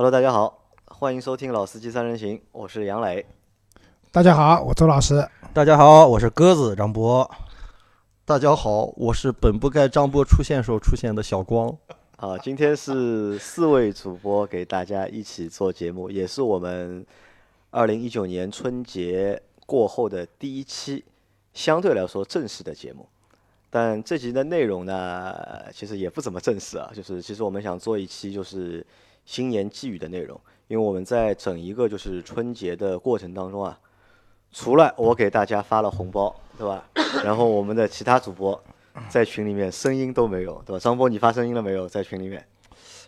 [0.00, 3.26] Hello，大家好，欢迎收听《老司机三人行》，我是杨磊。
[4.12, 5.28] 大家好，我周老师。
[5.52, 7.28] 大家好，我是鸽子张波。
[8.24, 11.76] 大家好，我是本不该张波出现时候出现的小光。
[12.14, 17.04] 啊，今天是四位主播给大家一起做节目，也是我们
[17.70, 21.04] 二零一九年春节过后的第一期，
[21.52, 23.04] 相对来说正式的节目。
[23.68, 25.34] 但这集的内容呢，
[25.74, 28.86] 其实也不怎么正式啊，就是其实我们想做一期就是
[29.28, 33.78] 新年寄语的内容，因为我们在整一个就是春节的过程当中啊，
[34.50, 36.82] 除了我给大家发了红包，对吧？
[37.22, 38.58] 然后我们的其他主播
[39.10, 40.80] 在群里面声音都没有，对吧？
[40.80, 41.86] 张波，你发声音了没有？
[41.86, 42.42] 在群里面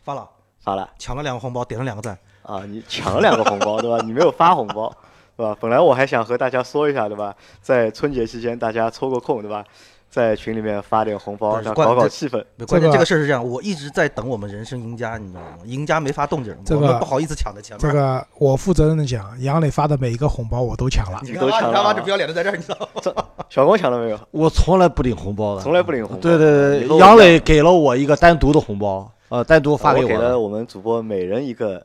[0.05, 0.29] 发了，
[0.59, 2.19] 发了抢了两个红包，点了两个赞。
[2.43, 2.67] 啊！
[2.67, 3.99] 你抢了两个红包，对吧？
[4.05, 4.95] 你没有发红包，
[5.39, 5.57] 对吧？
[5.59, 7.35] 本来我还想和大家说一下，对吧？
[7.63, 9.65] 在春节期间大家抽个空，对吧？
[10.11, 12.45] 在群里面发点红包，搞搞气氛。
[12.67, 15.47] 关键这个事儿是这样，我一直在等我们人生赢家，你知道吗？
[15.65, 17.81] 赢家没发动静，这个我们不好意思抢在前面。
[17.81, 21.21] 这个我负责任的讲，杨磊发的每一个红包我都抢了。
[21.23, 23.25] 你，都抢了啊你他妈，这不要脸的在这儿，你知道吗？
[23.49, 24.19] 小光抢了没有？
[24.33, 26.21] 我从来不领红包的，从来不领红包。
[26.21, 30.27] 对对对，杨磊给了我一个单独的红包，呃，单独发给给我给。
[30.27, 31.81] 了我们主播每人一个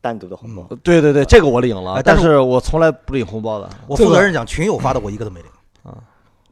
[0.00, 0.64] 单独的红包。
[0.84, 3.68] 对对对，这个我领了哎，但是我从来不领红包的。
[3.88, 5.50] 我负责任讲，群友发的我一个都没领。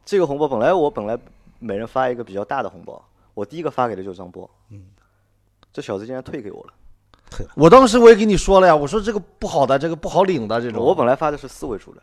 [0.05, 1.17] 这个红包本来我本来
[1.59, 4.49] 每人发一个比较大的红包，我第一个发给的就是张波。
[4.69, 4.85] 嗯，
[5.71, 6.73] 这小子竟然退给我了。
[7.55, 10.83] 我当时我也跟你说了呀，我说这个不好的，这个不好领的这种。
[10.83, 12.01] 我本来发的是四位数的，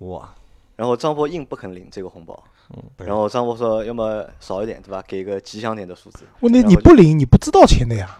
[0.00, 0.28] 哇，
[0.76, 2.42] 然后张波硬不肯领这个红包，
[2.76, 5.02] 嗯然后张波说要么少一点，对吧？
[5.08, 6.24] 给一个吉祥点的数字。
[6.40, 8.18] 问题你不领，你不知道钱的呀。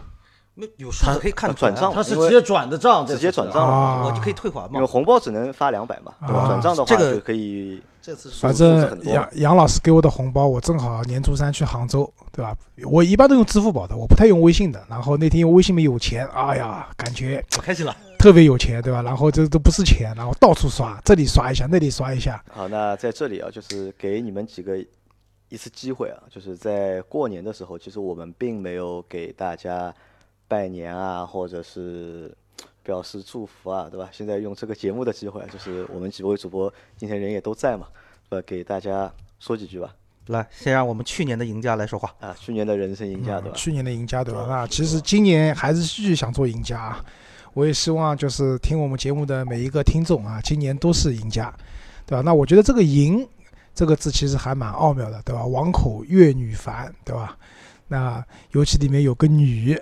[0.55, 4.85] 那有数字可以看转账他是直接转的账，直接转账我就可以退还因为。
[4.85, 6.41] 红包只能发两百嘛，对吧？
[6.41, 12.57] 啊转账的话这个就可以这次反正杨杨老师给我的红包，我正好年初三去杭州，对吧？
[12.85, 14.83] 我一般都用支付宝的，我不太用微信的。
[14.89, 19.03] 然后那天用微信没有钱，哎呀，感觉我开心了，特别有钱，对吧？
[19.03, 22.43] 然后这都不是钱，然后到处刷，这里刷一下，那里刷一下。
[22.49, 24.83] 好，那在这里啊，就是给你们几个
[25.49, 29.93] 一次机会啊，就是在过年的时候，其实我们并没有给大家
[30.47, 32.35] 拜年啊，或者是
[32.81, 34.09] 表示祝福啊，对吧？
[34.11, 37.85] 现在用这个节目的机会啊，就是我们几位主播今天人也都在嘛，
[38.29, 39.93] 呃，给大家说几句吧。
[40.27, 42.13] 来，先让我们去年的赢家来说话。
[42.19, 43.55] 啊，去年的人生赢家，对吧？
[43.57, 44.45] 去年的赢家，对吧？
[44.47, 47.03] 那其实今年还是继续想做赢家啊。
[47.53, 51.51] 我也希望就是听我们节目的每一个听众啊，今年都是赢家，
[52.05, 52.21] 对吧？
[52.23, 53.27] 那我觉得这个“赢”
[53.73, 55.43] 这个字其实还蛮奥妙的，对吧？
[55.43, 57.35] 王口月女凡，对吧？
[57.87, 59.73] 那尤其里面有个“女”，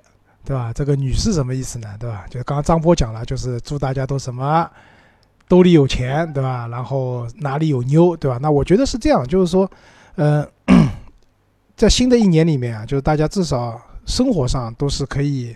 [0.46, 0.72] 对吧？
[0.72, 1.98] 这个“女”是什么意思呢？
[2.00, 2.26] 对吧？
[2.30, 4.72] 就是刚刚张波讲了，就是祝大家都什么
[5.48, 6.68] 兜里有钱，对吧？
[6.68, 8.38] 然后哪里有妞，对吧？
[8.42, 9.70] 那我觉得是这样，就是说，
[10.16, 10.46] 呃，
[11.76, 15.56] 在新的一年里面啊，就是大家至少生活上都是可以，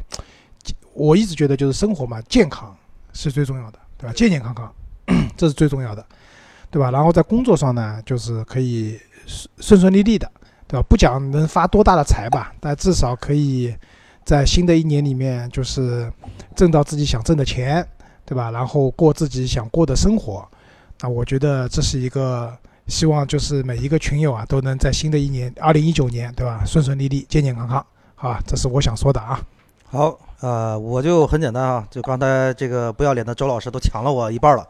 [0.94, 2.76] 我一直觉得就是生活嘛，健康
[3.14, 4.14] 是最重要的，对吧？
[4.14, 4.74] 健健康康，
[5.36, 6.06] 这是最重要的，
[6.70, 6.90] 对吧？
[6.92, 10.32] 然后在工作上呢，就是可以顺顺顺利利的，
[10.68, 10.86] 对吧？
[10.88, 13.76] 不讲能发多大的财吧，但至少可以
[14.24, 16.10] 在新的一年里面，就是
[16.56, 17.86] 挣到自己想挣的钱，
[18.26, 18.52] 对吧？
[18.52, 20.48] 然后过自己想过的生活，
[21.02, 22.58] 那我觉得这是一个。
[22.88, 26.62] 希望就是每一个群友啊，都能在新的一年，二零一九年，对吧？
[26.66, 28.42] 顺顺利利，健健康康，好吧？
[28.46, 29.40] 这是我想说的啊。
[29.86, 34.68] 好，呃，我就很简单啊，就刚才这个不要脸的周老师都抢了我一半了，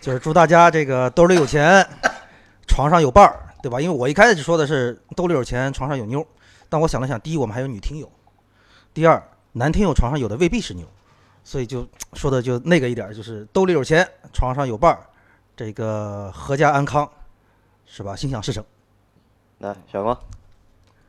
[0.00, 1.86] 就是祝大家这个兜里有钱，
[2.66, 3.78] 床上有伴儿，对吧？
[3.78, 6.26] 因为我一开始说的是兜里有钱，床上有妞，
[6.70, 8.06] 但我想了想，第一，我们还有女听友；
[8.94, 9.22] 第二，
[9.52, 10.86] 男听友床上有的未必是妞，
[11.50, 15.02] 所以就说的就那个一点儿，就是兜里有钱，床上有伴儿，
[15.56, 17.10] 这个阖家安康，
[17.86, 18.14] 是吧？
[18.14, 18.64] 心想事成。
[19.58, 20.16] 来小光，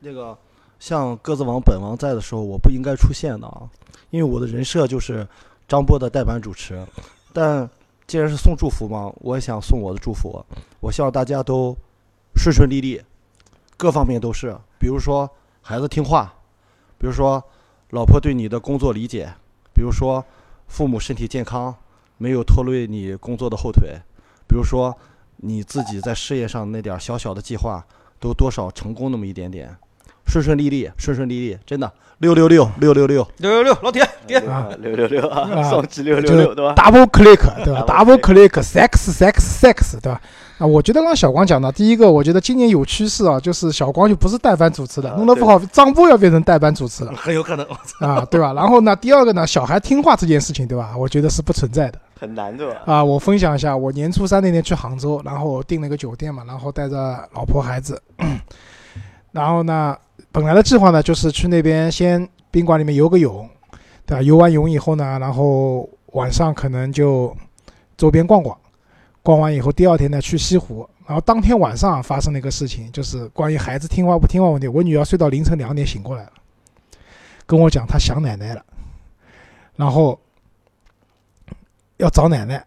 [0.00, 0.36] 那个
[0.80, 3.70] 像鸽子王本王在的时候，我不应该出现的啊，
[4.10, 5.24] 因为我的人设就是
[5.68, 6.84] 张波的代班主持。
[7.32, 7.70] 但
[8.08, 10.44] 既然是送祝福嘛，我也想送我的祝福。
[10.80, 11.72] 我希望大家都
[12.34, 13.00] 顺顺利利，
[13.76, 14.58] 各方面都是。
[14.76, 15.30] 比如说
[15.60, 16.34] 孩子听话，
[16.98, 17.40] 比如说
[17.90, 19.32] 老婆对你的工作理解，
[19.72, 20.24] 比如说
[20.68, 21.74] 父母身体健康，
[22.18, 24.00] 没有拖累你工作的后腿，
[24.48, 24.96] 比如说
[25.36, 27.84] 你自己在事业上那点小小的计划。
[28.22, 29.76] 都多少成功那么一点点，
[30.28, 34.40] 顺顺利利，顺顺利利，真的六六六六六六，六六六，老铁点。
[34.48, 40.20] 啊六六六啊，啊双击六六六， 对吧？double click，对吧 Double？double click，sex sex sex，对吧？
[40.62, 47.66] 啊，我觉得刚小光讲的，第一个，我觉得今年有趋势啊，就是小光就不是代班主持的，啊弄得不好，张波要变成代班主持了 很有可能。
[47.98, 48.52] 啊，对吧？
[48.52, 50.94] 然后呢，第二个呢，小孩听话这件事情，对吧？
[50.96, 51.98] 我觉得是不存在的。
[52.20, 52.76] 很难，对吧？
[52.86, 58.00] 啊，我分享一下，我年初三那天去杭州，然后我订了个酒店嘛，然后带着老婆孩子，
[59.32, 59.96] 然后呢，
[60.30, 63.48] 本来的计划呢就是去那边先宾馆里面游个泳，
[64.06, 64.22] 对对吧？
[64.22, 67.34] 游完泳以后呢，然后晚上可能就
[67.96, 68.56] 周边逛逛，
[69.22, 74.66] 逛完以后第二天呢去西湖，然后当天晚上发生了一个事情，就是关于孩子听话不听话问题。
[74.66, 76.32] 我女儿睡到凌晨两点醒过来了，
[77.46, 78.64] 跟我讲她想奶奶了，
[79.76, 80.20] 然后
[81.98, 82.64] 要找奶奶。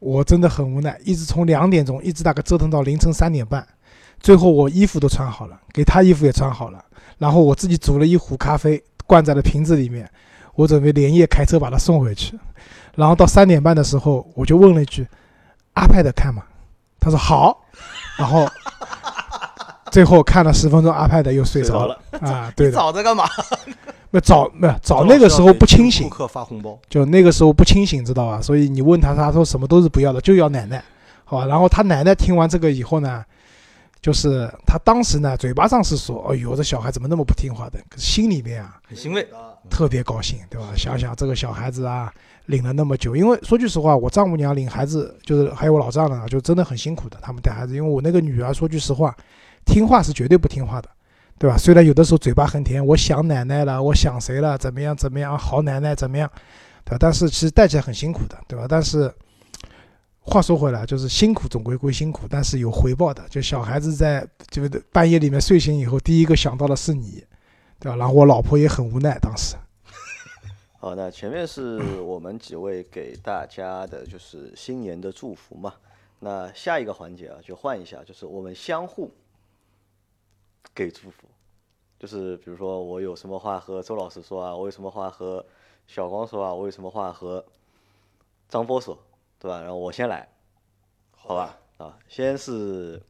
[0.00, 3.66] 我真的很无奈，一直从两点钟一直大概折腾到凌晨三点半，
[4.20, 6.84] 最后我衣服都穿好了，给她衣服也穿好了，
[7.18, 10.08] 然后我自己煮了一壶咖啡，灌在了瓶子里面，
[10.54, 12.38] 我准备连夜开车把她送回去。
[12.94, 15.04] 然后到三点半的时候，我就问了一句
[15.78, 16.42] ：“阿派的看嘛？”
[17.00, 17.64] 他说好，
[18.18, 18.46] 然后
[19.92, 23.24] 最后看了十分钟，iPad 又睡着了啊，对的，早在干嘛？
[24.10, 28.40] 那早没有早那个时候不清醒顾，客发红包，就那个时候不清醒，知道吧？
[28.40, 30.82] 所以你问他，他说什么都是不要的，就要奶奶，
[31.24, 31.46] 好吧？
[31.46, 33.24] 然后他奶奶听完这个以后呢，
[34.00, 37.78] 就是他当时呢嘴巴上是说，哎呦，这小孩怎么那么不听话的？
[37.90, 39.26] 可是心里面啊很欣慰，
[39.70, 40.66] 特别高兴，对吧？
[40.74, 42.12] 想想这个小孩子啊，
[42.48, 47.76] 领了那么久，因为说句实话，我丈母娘领孩子，就是还有我老丈人啊，就真的很辛苦的，他们带孩子。
[47.76, 49.14] 因为我那个女儿，说句实话，
[49.66, 50.88] 听话是绝对不听话的，
[51.38, 51.58] 对吧？
[51.58, 56.26] 虽然有的时候嘴巴很甜，我想奶奶了，我想谁了，怎么样怎么样，好奶奶怎么样，
[56.84, 56.96] 对吧？
[56.98, 58.64] 但是其实带起来很辛苦的，对吧？
[58.66, 59.12] 但是
[60.20, 63.22] 话说回来，就是辛苦总归归辛苦，但是有回报的。
[63.28, 67.22] 就小孩子在就是半夜里面睡醒以后，第一个想到的是你，
[67.78, 67.96] 对吧？
[67.96, 69.54] 然后我老婆也很无奈，当时。
[70.80, 75.74] 好，那前面是我们几位给大家的就是新年的祝福嘛。
[76.20, 79.10] 那下一个环节啊，就换一下，就是我们相互
[80.72, 81.26] 给祝福。
[81.98, 85.44] 就是比如说我有什么话和周老师说啊，我有什么话和
[85.88, 87.44] 小光说啊，我有什么话和
[88.48, 88.96] 张波说，
[89.40, 89.60] 对吧？
[89.60, 90.28] 然后我先来，
[91.10, 91.58] 好吧？
[91.78, 93.02] 啊，先是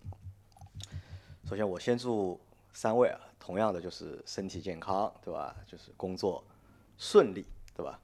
[1.44, 2.40] 首先我先祝
[2.72, 5.54] 三位啊，同样的就是身体健康，对吧？
[5.66, 6.42] 就是工作
[6.96, 7.44] 顺利，
[7.78, 8.00] 对吧？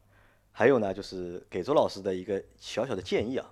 [0.53, 3.50] 还有呢，就是给周老师的一个小小的建议啊。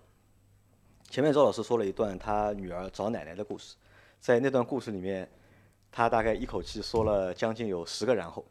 [1.11, 3.75] 前面周老师说了一段他女儿找奶奶的故事，
[4.21, 5.29] 在那段故事里面，
[5.91, 8.45] 他大概一口气说了将近有十个然后，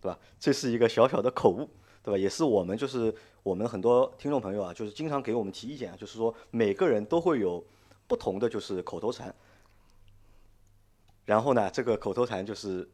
[0.00, 0.18] 对吧？
[0.40, 1.68] 这是一个小小的口误，
[2.02, 2.16] 对吧？
[2.16, 7.62] 也是我们就是我们很多听众朋友啊，就是经常给我们提意见啊，就是说每个人都会有
[8.06, 9.34] 不同的就是口头禅，
[11.26, 12.88] 然后呢，这个口头禅就是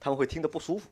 [0.00, 0.88] 他们会听得不舒服，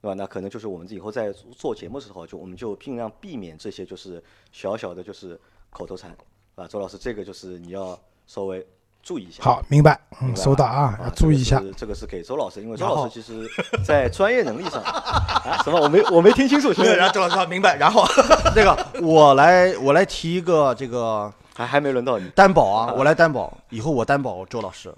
[0.00, 0.14] 对吧？
[0.14, 5.38] 那可能就是我们以后在做节目的时候，就我们就尽量避免这些就是小小的就是
[5.70, 6.16] 口头禅，
[6.54, 8.66] 啊，周老师，这个就是你要稍微
[9.02, 9.42] 注意一下。
[9.42, 11.64] 好，明白，嗯，收到吧啊，要注意一下这。
[11.64, 13.48] 个是这个是给周老师，因为周老师其实
[13.84, 18.04] 在专业能力上啊，什么我没我没听清楚， 对，然后周老师说明白，然后
[18.56, 22.28] 那个我来我来提一个这个 还还没轮到你。
[22.30, 24.94] 担保啊，我来担保，以后我担保周老师，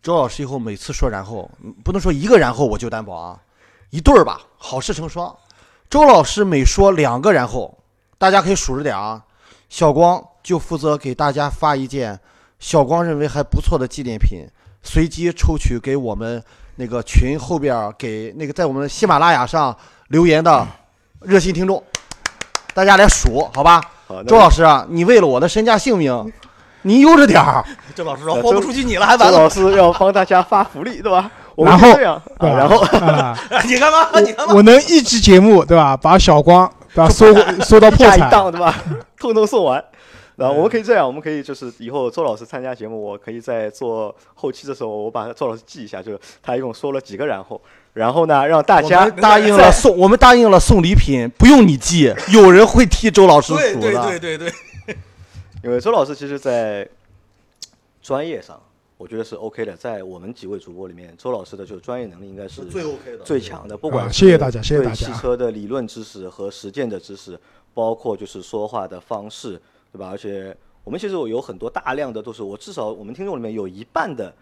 [0.00, 3.40] 周老师以后每次说然后，嗯不能说一个然后我就担保啊，
[3.90, 5.34] 一对儿吧，好事成双。
[5.88, 7.78] 周老师每说两个然后，
[8.18, 9.22] 大家可以数着点啊。
[9.70, 12.18] 小光就负责给大家发一件
[12.58, 14.46] 小光认为还不错的纪念品，
[14.82, 16.42] 随机抽取给我们
[16.76, 19.76] 那个群后边儿给那个在我们喜马拉雅上
[20.08, 20.66] 留言的
[21.20, 21.82] 热心听众，
[22.74, 23.80] 大家来数好吧？
[24.06, 26.32] 好，周老师啊，你为了我的身家性命，
[26.82, 27.64] 你悠着点儿。
[27.94, 31.30] 周老师说豁不出去你了，还完了，周老师要帮大家发福利，对吧？
[31.58, 34.20] 我们然后可以这样，啊然后啊， 你干嘛？
[34.20, 34.54] 你干嘛？
[34.54, 37.34] 我能一期节目对吧，把小光对吧说
[37.64, 38.72] 说到破产，下一档，对吧？
[39.18, 39.84] 通通送完。
[40.36, 47.60] 然后我们可以这样，我们可以就是以后周老师参加节目，我可以在做后期的时候，我把周老师记一下，就是他一共说了几个然后，
[47.94, 54.18] 然后呢让大家答应了送，我们答应了送礼品，不用你记，有人会替周老师对对数的。
[54.20, 54.38] 对对
[54.86, 54.96] 对，
[55.64, 56.86] 因为周老师其实，在
[58.00, 58.56] 专业上，
[58.98, 59.74] 我觉得是 OK 的。
[59.74, 63.74] 在我们几位主播里面，周老师的就是专业能力应该是最 OK 的最强的。
[63.74, 67.38] 不管谢谢大家谢谢大家汽车的理论知识和实践的知识，
[67.72, 69.58] 包括就是说话的方式，
[69.92, 70.08] 对吧？
[70.10, 74.34] 而且我们其实有很多大量的都是我至少我们听众里面有一半的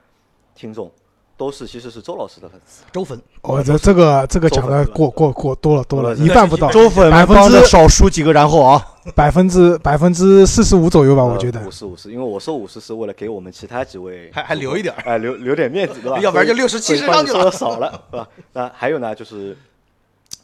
[0.54, 0.90] 听众
[1.36, 2.82] 都是其实是周老师的粉丝。
[2.90, 8.82] 周粉，我这这个这个讲的过过过多了多了，一半不到，周粉百分之少输几个然后啊，
[9.14, 11.70] 百分之百分之四十五左右吧，我觉得五。
[11.70, 16.18] 十五十，因为我说五十是为了给我们其他几位还还留一点儿哎，留留点面子，对吧？
[16.24, 18.28] 要不然就所以60 70所以帮你上去了少了， 是吧？
[18.52, 19.56] 那还有呢，就是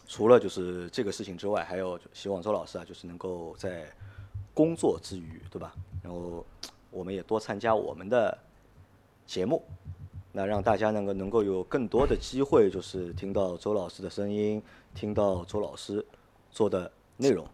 [0.07, 3.85] 除了就是这个事情之外，还有希望周老师啊，就是能够在
[4.53, 5.73] 工作之余，对吧？
[6.03, 6.45] 然后
[6.91, 8.37] 我们也多参加我们的
[9.27, 9.65] 节目，
[10.33, 14.62] 那让大家能够能够有更多的机会，就是听到周老师的声音，
[14.95, 16.05] 听到周老师
[16.51, 17.47] 做的内容。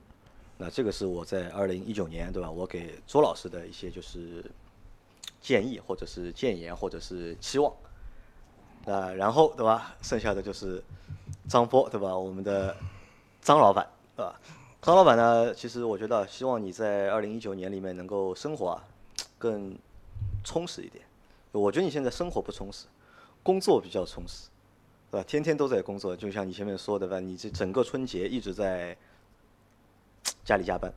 [0.57, 2.51] 那这个是我在二零一九年，对吧？
[2.51, 4.45] 我给周老师的一些就是
[5.41, 7.73] 建议，或者是建言，或者是期望。
[8.85, 9.97] 那然后，对吧？
[10.03, 10.83] 剩下的就是
[11.49, 12.17] 张波，对吧？
[12.17, 12.77] 我们的
[13.41, 14.41] 张老板，对吧？
[14.81, 18.85] 张老板呢，其实我觉得，希望你在二零一九年里面能够生活啊
[19.37, 19.77] 更
[20.45, 21.05] 充实一点。
[21.53, 22.87] 我觉得你现在生活不充实，
[23.43, 24.49] 工作比较充实，
[25.11, 25.25] 对吧？
[25.27, 28.97] 天天都在工作，就像你前面说的吧，你这整个春节一直在
[30.45, 30.93] 家里加班，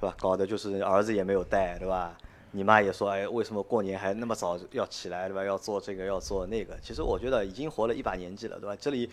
[0.00, 0.16] 对吧？
[0.20, 2.16] 搞的就是儿子也没有带，对吧？
[2.52, 5.42] 你妈也说，哎，为什么过年还那么早要起来，对吧？
[5.42, 6.78] 要做这个，要做那个。
[6.82, 8.76] 其实我觉得已经活了一把年纪了，对吧？
[8.78, 9.10] 这里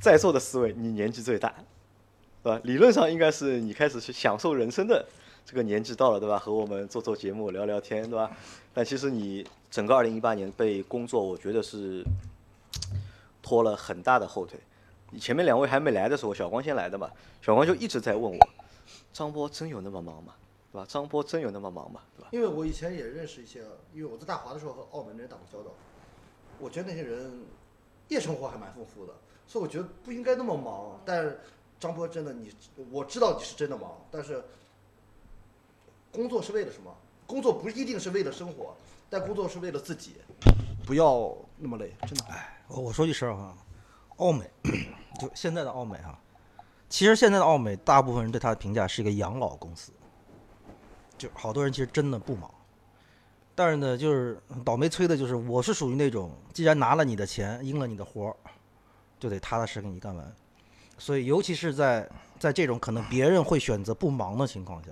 [0.00, 1.52] 在座的四位，你年纪最大，
[2.42, 2.60] 对吧？
[2.64, 5.04] 理论上应该是你开始去享受人生的
[5.44, 6.38] 这个年纪到了，对吧？
[6.38, 8.30] 和我们做做节目、聊聊天，对吧？
[8.72, 12.04] 但其实你整个二零一八年被工作，我觉得是
[13.42, 14.58] 拖了很大的后腿。
[15.10, 17.10] 你前面两位还没来的时候，小光先来的嘛，
[17.42, 18.38] 小光就一直在问我，
[19.12, 20.34] 张波真有那么忙吗？
[20.72, 20.86] 对吧？
[20.88, 22.00] 张波真有那么忙吗？
[22.16, 22.28] 对吧？
[22.30, 23.60] 因为我以前也认识一些，
[23.92, 25.74] 因为我在大华的时候和澳门的人打过交道，
[26.60, 27.42] 我觉得那些人
[28.06, 29.12] 夜生活还蛮丰富的，
[29.48, 31.00] 所以我觉得不应该那么忙。
[31.04, 31.40] 但是
[31.80, 32.52] 张波真的你，
[32.92, 34.44] 我知道你是真的忙，但是
[36.12, 36.90] 工作是为了什么？
[37.26, 38.74] 工作不一定是为了生活，
[39.08, 40.16] 但工作是为了自己，
[40.84, 42.24] 不要那么累，真的。
[42.66, 43.54] 我我说句实话啊，
[44.16, 44.50] 奥美
[45.20, 46.18] 就现在的奥美哈、
[46.88, 49.92] 其实现在的奥美，大部分人对它的评价是一个养老公司，
[51.16, 52.52] 就好多人其实真的不忙，
[53.54, 58.36] 但是呢，就是倒霉催的就是我是属于那种，既然拿了你的钱，应了你的活儿，
[59.20, 60.34] 就得踏踏实实给你干完，
[60.98, 62.08] 所以尤其是在
[62.40, 64.90] 在这种可能别人会选择不忙的情况下，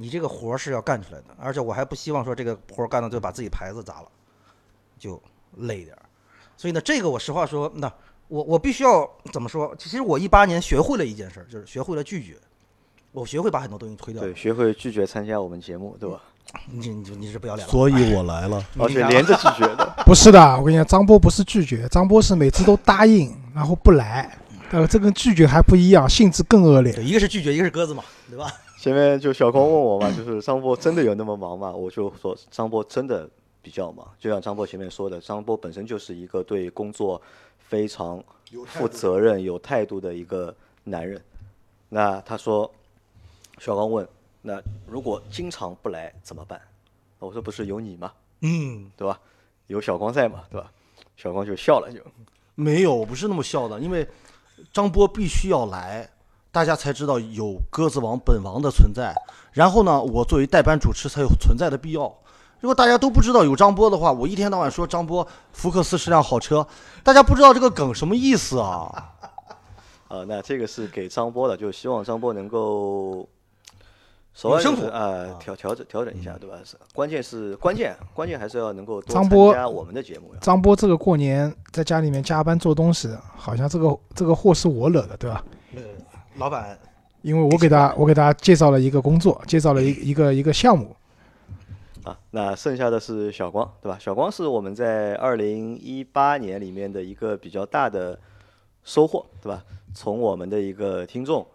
[0.00, 4.08] 你这个活儿是要干出来的，而且我还不希望说这个活儿干到最后把自己牌子砸了，
[4.98, 5.20] 就
[5.58, 6.02] 累点儿。
[6.56, 7.92] 所以呢，这个我实话说，那
[8.28, 9.74] 我我必须要怎么说？
[9.78, 12.38] 其实我一八年学会了一件事儿，就是学会了拒绝。
[13.12, 14.22] 我学会把很多东西推掉。
[14.22, 16.22] 对，学会拒绝参加我们节目，对吧？
[16.70, 17.70] 你你你是不要脸了。
[17.70, 18.64] 所以我来了。
[18.78, 24.38] 而且连着拒绝的， 不是的，我跟你讲，张波不是拒绝，张波是每次都答应，然后不来。
[24.70, 26.92] 呃，这跟拒绝还不一样，性质更恶劣。
[26.92, 28.46] 对，一个是拒绝，一个是鸽子嘛，对吧？
[28.80, 31.70] 前面就小光问我嘛， 就是张波真的有那么忙吗？
[31.70, 33.28] 我就说张波真的
[33.60, 37.20] 比较忙，就像张波前面说的，张波本身就是一个对工作
[37.58, 38.24] 非常
[38.64, 41.22] 负责任、有态度的一个男人。
[41.90, 42.72] 那他说，
[43.58, 44.08] 小光问，
[44.40, 46.58] 那如果经常不来怎么办？
[47.18, 48.10] 我说不是有你吗？
[48.40, 49.20] 嗯，对吧？
[49.66, 50.72] 有小光在嘛，对吧？
[51.18, 52.00] 小光就笑了，就
[52.54, 54.08] 没有，我不是那么笑的，因为
[54.72, 56.08] 张波必须要来，
[56.52, 59.14] 大家才知道有鸽子王本王的存在。
[59.52, 62.12] 然后呢，我作为代班主持才有存在的必要。
[62.60, 66.66] 如果大家都不知道有张波的话，我一天到晚说张波福克斯是辆好车，
[67.02, 69.12] 大家不知道这个梗什么意思啊？
[70.08, 73.28] 啊，那这个是给张波的，就希望张波能够
[74.34, 76.56] 所谓就是有生活啊调调整调整一下，对吧？
[76.64, 80.40] 是关键是关键关键还是要能够多张波参加我们的节目呀。
[80.40, 85.42] 张波这个过年在家里面加班做东西，好像这个这个祸是我惹的，对吧？
[85.74, 85.82] 呃，
[86.40, 86.78] 老板，
[87.20, 90.96] 因为我给他我给大家介绍了一个工作，介绍了一一个一个项目，
[92.02, 93.98] 啊，那剩下的是小光，对吧？
[94.00, 98.18] 小光是我们在二零一八年里面的一个比较大的
[98.82, 99.62] 收获，对吧？
[99.92, 101.46] 从我们的一个听众，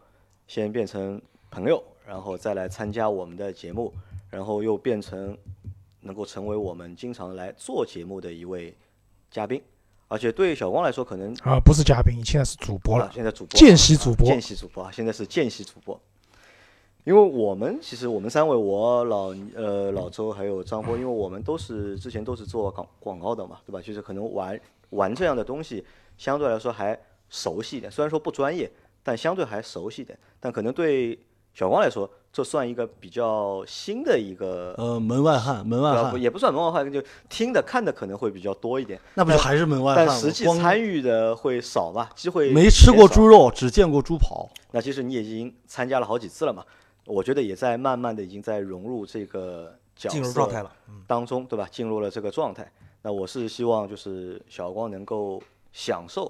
[0.46, 3.92] 先变成朋友，然后再来参加我们的节目，
[4.30, 5.36] 然后又变成
[6.02, 8.76] 能够成为我们经常来做节目的一位
[9.32, 9.60] 嘉宾，
[10.08, 16.00] 而且对小光来说，可能啊，不是嘉宾，现在是主播啊了，现在主播见习主播见习主播啊，现在是见习主播。
[17.04, 23.80] 因为我们其实我们三位，我老呃老周还有张波，因为我们都是之前都是做广广告的嘛，对吧？
[23.80, 24.60] 就是可能玩
[24.90, 25.86] 玩这样的东西，
[26.18, 27.92] 相对来说还熟悉一点。
[27.92, 28.72] 虽然说不专业，
[29.04, 30.18] 但相对还熟悉一点。
[30.40, 31.20] 但可能对
[31.54, 39.00] 小光来说，这算一个比较新的一个，呃，门外汉，门外汉，也不算门外汉，就听的看的可能会比较多一点。
[39.14, 40.12] 那不就还是门外汉吗？
[40.12, 44.50] 但实际光参与的会少嘛，机会没吃过猪肉，只见过猪跑。
[44.72, 46.62] 那其实你已经参加了好几次了嘛，
[47.06, 50.70] 我觉得也在慢慢的已经在融入这个角色进入状态了。
[50.90, 51.66] 嗯，当中，对吧？
[51.72, 52.70] 进入了这个状态。
[53.02, 56.30] 那我是希望就是小光能够享受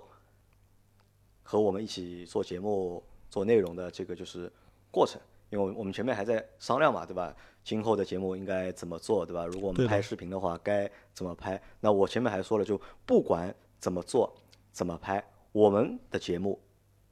[1.41, 4.51] 和我们一起做节目、做内容的这个就是
[4.91, 5.19] 过程，
[5.55, 7.33] 因为我们前面还在商量嘛，对吧？
[7.63, 9.45] 今后的节目应该怎么做，对吧？
[9.45, 11.59] 如果我们拍视频的话，该怎么拍？
[11.79, 14.35] 那我前面还说了，就不管怎么做、
[14.73, 16.59] 怎么拍，我们的节目，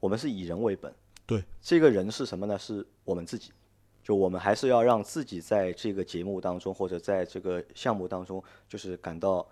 [0.02, 0.94] 我们是以人为本。
[1.26, 2.60] 对，这个人是什么呢？
[2.60, 3.54] 是我们自己。
[4.04, 9.48] 就我们还是要让自己在这个节目当中，或者在这个项目当中，就是感到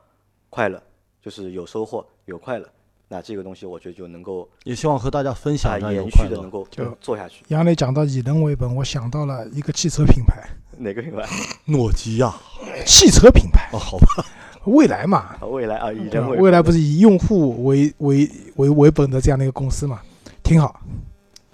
[0.50, 0.84] 快乐，
[1.22, 2.70] 就是有收获、有快乐。
[3.14, 6.10] 那这个东西，我觉得就能够也希望和大家分啊享延。
[6.10, 7.44] 续的能够就做下去。
[7.50, 10.50] 杨磊讲到以人为本，我想到了一个汽车品牌，
[10.80, 11.28] 哪个品牌？
[11.66, 12.34] 诺基亚
[12.88, 14.26] 汽车品牌，哦，好吧，
[14.64, 20.02] 未来嘛，啊未来啊，以人为未来不是是以用户为为为为本的这样的一个公司嘛，
[20.42, 20.80] 挺好。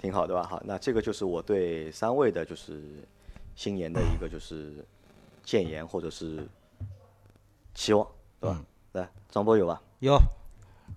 [0.00, 0.46] 挺好，对吧？
[0.48, 2.80] 好，那这个就是我对三位的，就是
[3.56, 4.74] 新年的一个就是
[5.42, 6.46] 建言或者是
[7.74, 8.06] 期望，
[8.38, 8.56] 对吧？
[8.60, 9.82] 嗯来，张波有吧？
[9.98, 10.16] 有，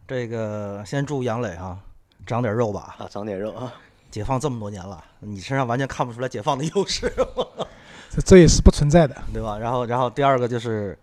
[0.08, 1.80] 这个先祝杨磊啊
[2.26, 2.96] 长点肉吧。
[3.00, 3.74] 啊，长点肉啊！
[4.10, 7.10] 解放这么多年了，你身上完全看不出来解放的优势，
[8.12, 9.16] 这这也是不存在的。
[9.34, 9.58] 对吧？
[9.58, 10.98] 然后，然后第二个就是，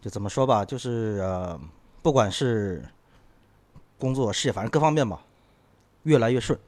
[0.00, 1.60] 就怎么说吧，就是呃，
[2.02, 2.84] 不管是
[3.96, 5.20] 工作、事业，反正各方面吧，
[6.02, 6.58] 越来越顺。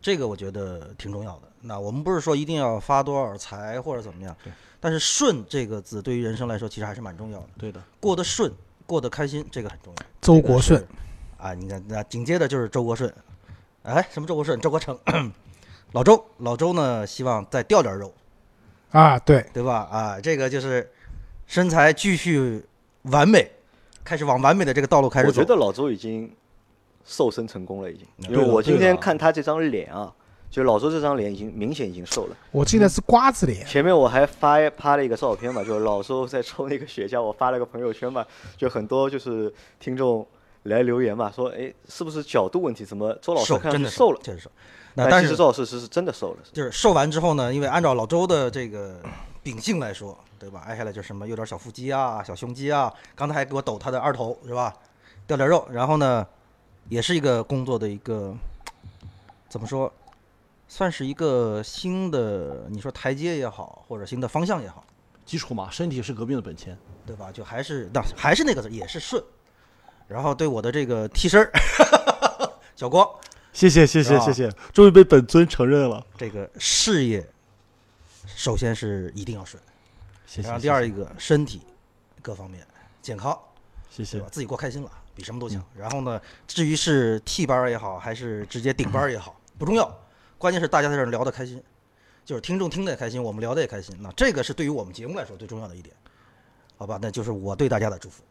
[0.00, 1.48] 这个我觉得挺重要的。
[1.60, 4.36] 那我们不是说一定要发多少财或者怎么样，
[4.78, 7.48] 但是“顺”这个字对于人生来说其实还是蛮重要的。
[7.58, 8.52] 对的，过得顺，
[8.92, 10.06] 过得开心，这个很重要。
[10.20, 13.10] 周国顺这个啊，你看，那紧接着就是周国顺，
[13.84, 14.60] 哎，什么周国顺？
[14.60, 14.98] 周国成，
[15.92, 18.12] 老周，老周呢，希望再掉点肉，
[18.90, 19.88] 啊，对，对吧？
[19.90, 20.92] 啊，这个就是
[21.46, 22.62] 身材继续
[23.04, 23.50] 完美，
[24.04, 25.30] 开始往完美的这个道路开始走。
[25.30, 26.30] 我觉得老周已经
[27.02, 28.06] 瘦身成功了，已经。
[28.28, 30.12] 因为我今天看他这张脸啊，
[30.52, 32.36] 就老周这张脸已经明显已经瘦了。
[32.50, 38.22] 我记得是瓜子脸，前面我还发拍了一个照片嘛，就是老周在抽那个雪茄，我发了个朋友圈嘛，
[38.54, 40.24] 就很多就是听众
[40.64, 42.84] 来留言嘛，说哎，是不是角度问题？
[42.84, 44.20] 怎么周老师真的瘦了？
[44.22, 44.50] 确实瘦。
[44.92, 46.36] 那但是周老师是是真的瘦了。
[46.52, 49.00] 就是瘦完之后呢，因为按照老周的这个
[49.42, 50.62] 秉性来说，对吧？
[50.66, 54.70] 挨下来就是什么有点小腹肌啊、小胸肌啊，刚才还给我抖他的二头是吧？
[55.26, 56.26] 掉点肉，然后呢，
[56.90, 58.34] 也是一个工作的一个
[59.48, 59.90] 怎么说，
[60.74, 64.82] 算是一个新的，你说台阶也好，或者新的方向也好，
[65.26, 66.78] 基础嘛，身体是革命的本钱。
[67.04, 67.30] 对吧？
[67.30, 69.22] 就还是那还是那个字，也是顺。
[70.08, 71.52] 然后对我的这个替身儿
[72.74, 73.06] 小光，
[73.52, 76.02] 谢谢谢谢啊谢谢，终于被本尊承认了。
[76.16, 77.28] 这个事业
[78.24, 79.62] 首先是一定要顺。
[80.24, 80.48] 谢谢。
[80.48, 81.60] 然后第二一个身体
[82.22, 82.66] 各方面
[83.02, 83.38] 健康，
[83.90, 84.28] 谢谢对吧？。
[84.32, 85.62] 自己过开心了，比什么都强。
[85.76, 89.94] 然后呢，至于是替班儿也好，还是直接顶班儿也好，不重要，
[90.42, 91.62] 关键是大家在这儿聊得开心，
[92.24, 93.96] 就是听众听得也开心，我们聊得也开心。
[94.00, 95.94] 那这个是对于我们节目来说最重要的一点，
[96.76, 96.98] 好吧？
[97.00, 98.24] 那就是我对大家的祝福。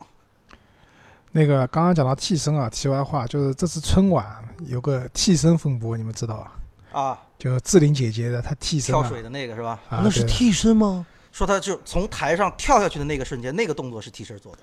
[1.31, 6.99] 那个刚刚讲到替身啊，题外话就是这次春晚有个替身风波，你们知道吧？
[6.99, 9.79] 啊，就志玲姐姐的她替身啊，跳水的那个是吧？
[9.87, 11.05] 啊那是替身吗？
[11.31, 14.59] 说她就从台上跳下去的那个瞬间，那个动作是替身做的。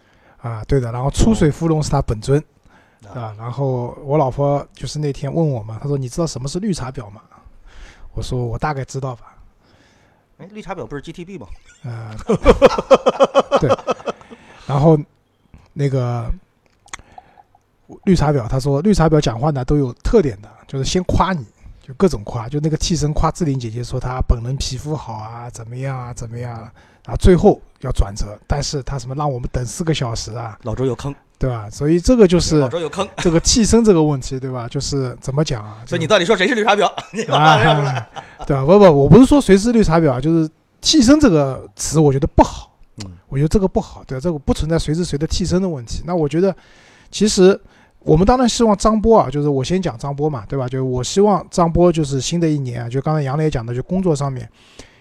[0.46, 0.92] 啊，对的。
[0.92, 2.38] 然后出水芙蓉是她本尊
[3.07, 3.37] 啊啊。
[3.38, 7.23] 然后我老婆就是那天问我嘛，她说你知道什么是绿茶婊吗？
[8.18, 9.38] 我说我大概知道吧。
[10.38, 11.46] 哎，绿茶婊不是 GTB 吗？
[11.85, 12.12] 呃，
[13.61, 13.70] 对。
[14.66, 14.98] 然后
[15.72, 16.28] 那个
[18.04, 21.46] 绿茶婊，他说绿茶婊讲话呢都有特点的，就是先夸你，
[21.81, 26.72] 就各种夸，就那个替身夸志玲姐姐说她本人皮肤好啊，怎么样啊，怎么样啊，
[27.04, 31.68] 然后最后要转折，但是他什么让我们等四个小时啊，老周有坑，对吧？
[31.70, 34.66] 所以这个就是老周有坑，这个替身这个问题，对吧？
[34.68, 35.79] 就是怎么讲啊？
[35.87, 36.90] 所以你到底说谁是绿茶婊？
[37.12, 38.09] 你把啊它亮出来。
[38.46, 38.64] 对吧？
[38.64, 42.77] 不不，我不是说谁是绿茶婊，就是替身这个词，我觉得不好。
[43.05, 46.03] 嗯，我觉得这个不好，对，这个不存在谁是谁的替身的问题。
[46.05, 46.55] 那我觉得，
[47.11, 47.59] 其实
[48.01, 50.66] 我们当然希望张波啊，就是我先讲张波嘛，对吧？
[50.66, 54.48] 就是我希望张波就是新的一年啊，就刚才杨磊讲的，就工作上面，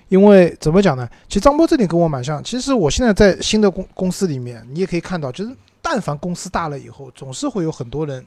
[0.09, 1.09] 因为怎么讲呢？
[1.27, 2.43] 其实张波这点跟我蛮像。
[2.43, 8.25] 其实我现在在新的公公司里面，你也可以看到，就是但凡公司大了以后，总是会有很多人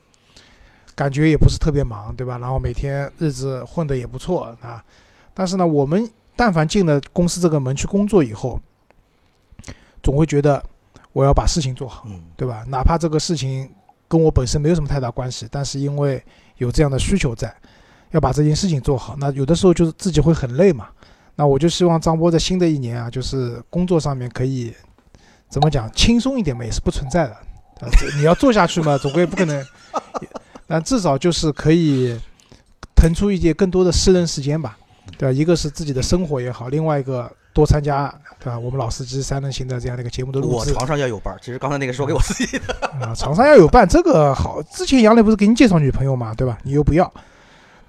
[0.94, 2.38] 感觉也不是特别忙，对吧？
[2.38, 4.84] 然后每天日子混得也不错啊。
[5.34, 8.60] 但是呢，我们但凡进了公司这个门去工作以后，
[10.02, 10.62] 总会觉得
[11.12, 12.64] 我要把事情做好，嗯，对吧？
[12.68, 13.70] 哪怕这个事情
[14.08, 16.22] 跟我本身没有什么太大关系，但是因为
[16.56, 17.54] 有这样的需求在，
[18.10, 20.88] 要把这件事情做好，那有的时候就是自己会很累嘛。
[21.36, 24.74] 那我就希望张波在新的一年啊，就是工作上面可以
[25.50, 27.32] 怎么讲轻松一点嘛，也是不存在的。
[27.80, 29.64] 啊，你要做下去嘛， 总归不可能。
[30.66, 32.16] 但至少就是可以
[32.94, 34.78] 腾出一些更多的私人时间吧，
[35.18, 35.32] 对吧？
[35.32, 38.08] 一个是自己的生活也好，另外一个多参加，
[38.38, 38.56] 对吧？
[38.56, 40.70] 我们老司机三人行的这样的一个节目的录制。
[40.70, 41.40] 我床上要有伴儿。
[41.40, 42.72] 其实刚才那个说给我自己的。
[43.00, 44.62] 啊，床上要有伴，这个好。
[44.62, 46.56] 之前杨磊不是给你介绍女朋友嘛，对吧？
[46.62, 47.12] 你又不要，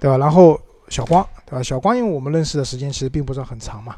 [0.00, 0.16] 对吧？
[0.16, 1.62] 然后小光，对吧？
[1.62, 3.94] 小光，因为我们认识的时间其实并不是很长嘛，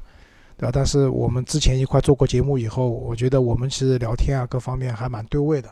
[0.56, 0.70] 对吧？
[0.72, 5.68] 但是我们之前一块做过节目以后，我觉得我们其实聊天啊各方面还蛮对位的。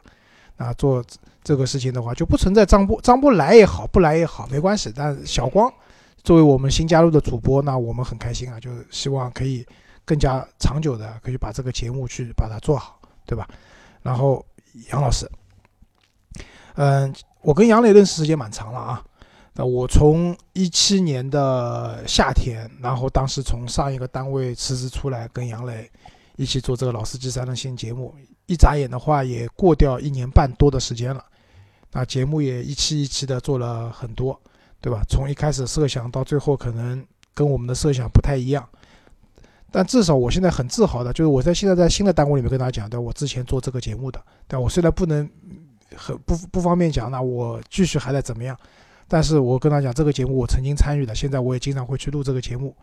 [0.59, 1.03] 啊，做
[1.43, 4.93] 这个事情的话，就不存在张波张波来也好，不来也好，没关系。
[4.95, 5.73] 但小光
[6.23, 9.67] 作为我们新加入的主播，那我们很开心啊，就希望可以
[10.05, 13.49] 更加长久的可以把这个节目去把它做好，对吧？
[14.03, 14.45] 然后
[14.93, 15.29] 杨老师，
[16.75, 19.03] 嗯，我跟杨磊认识时间蛮长了啊。
[19.55, 25.91] 那我从一七年的夏天，然后当时从上一个单位辞职出来，跟杨磊
[26.37, 28.15] 一起做这个老司机三人行节目，
[28.47, 31.25] 一眨眼的话也过掉一年半多的时间了。
[31.93, 34.41] 那节目也一期一期的做了很多。
[34.85, 35.01] 对吧？
[35.09, 38.69] 从一开始设想到最后，可能跟我们的设想不太一样。
[39.71, 43.01] 但至少我现在很自豪的，就是我在现在在新的单位里面跟大家讲，对吧？
[43.01, 44.61] 我之前做这个节目的，但？
[44.61, 45.31] 我虽然不能
[45.95, 48.59] 很不不方便讲，那我继续还在怎么样？
[49.13, 52.75] 但是我跟他讲，这个节目我曾经参与的，现在我也经常会去录这个节目。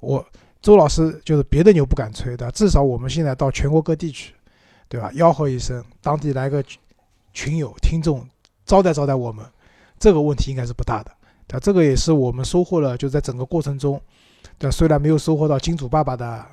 [0.00, 0.24] 我
[0.62, 4.32] 周老师就是别的牛不敢吹的，至少我们现在到全国各地去，
[4.88, 5.10] 对吧？
[5.14, 6.64] 吆喝一声，当地来个
[7.34, 8.26] 群友听众
[8.64, 9.44] 招待招待我们，
[9.98, 11.10] 这个问题应该是不大的。
[11.46, 11.60] 对？
[11.60, 14.00] 这个也是我们收获了，就在整个过程中。
[14.56, 16.46] 对，虽然没有收获到金主爸爸的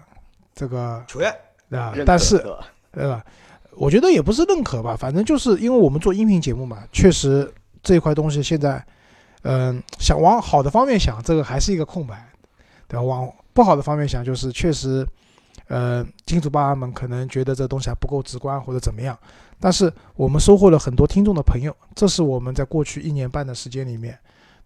[0.54, 1.34] 这个球员，
[1.70, 1.94] 对吧？
[2.06, 3.26] 但是，对吧对吧？
[3.78, 7.50] 我觉得也不是认可吧，反正就是因为我们做音频节目嘛，确实
[7.82, 8.86] 这一块东西现在，
[9.43, 12.27] 嗯、想往好的方面想，这个还是一个空白，
[12.88, 13.01] 对吧？
[13.01, 15.06] 往不好的方面想，就是确实，
[15.67, 19.17] 呃，金主爸爸们可能觉得这东西还不够直观或者怎么样，
[19.60, 24.17] 但是我们收获了很多听众的朋友，这是我们在过去一年半的时间里面。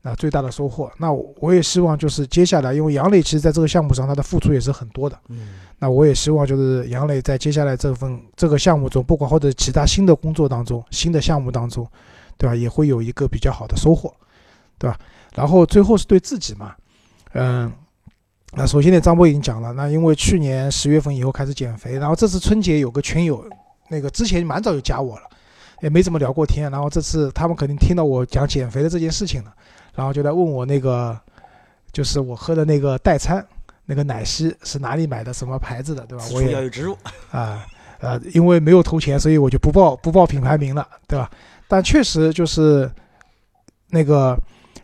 [0.07, 11.87] 那最大的收获，那我我也希望就是接下来，因为杨磊其实在这个项目上他的付出也是很多的，嗯，那我也希望就是杨磊在接下来这份这个项目中，不管或者其他新的工作当中、新的项目当中，
[12.37, 14.13] 对吧，也会有一个比较好的收获，
[14.77, 14.97] 对吧？
[15.33, 16.75] 然后最后是对自己嘛，
[17.33, 17.71] 嗯，
[18.53, 23.45] 那首先呢，张波已经讲了，那因为去年十月份以后开始减肥，然后这次春节有个群友，
[23.89, 25.23] 那个之前蛮早就加我了，
[25.81, 29.53] 也没怎么聊过天，然后这次他们肯定听到我讲减肥的这件事情了，
[29.93, 31.19] 然后就来问我那个，
[31.91, 33.45] 就是我喝的那个代餐。
[33.87, 36.25] 那个奶昔是哪里买的，什么牌子的，对吧？
[36.33, 36.97] 我也要有植入，
[37.29, 37.63] 啊
[37.99, 41.29] 呃，因为没有投钱，所以我就不报不报品牌名了，对吧？
[41.67, 42.91] 但确实就是
[43.91, 44.35] 那个，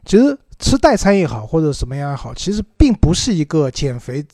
[0.05, 4.25] 其实吃代餐也好，或者什么样也好，其实并不是一个减肥，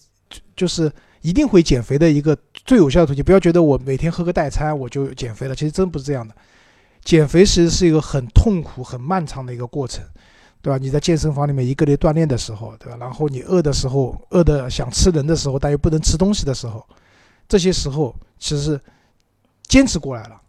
[0.56, 3.24] 就是一定会减肥的一个最有效的途径。
[3.24, 6.36] 不要觉得我每天喝个代餐我就减肥了，其实真不是这样的。
[7.04, 10.04] 减肥其实是一个很痛苦、很漫长的一个过程，
[10.62, 10.78] 对吧？
[10.78, 12.98] 你在健身房里面一个人锻炼的时候，对吧？
[13.00, 16.86] 然后你饿的时候，饿的想吃人的时候，但又不能吃东西的时候，
[17.48, 18.78] 这些时候其实
[19.68, 20.42] 坚持过来了，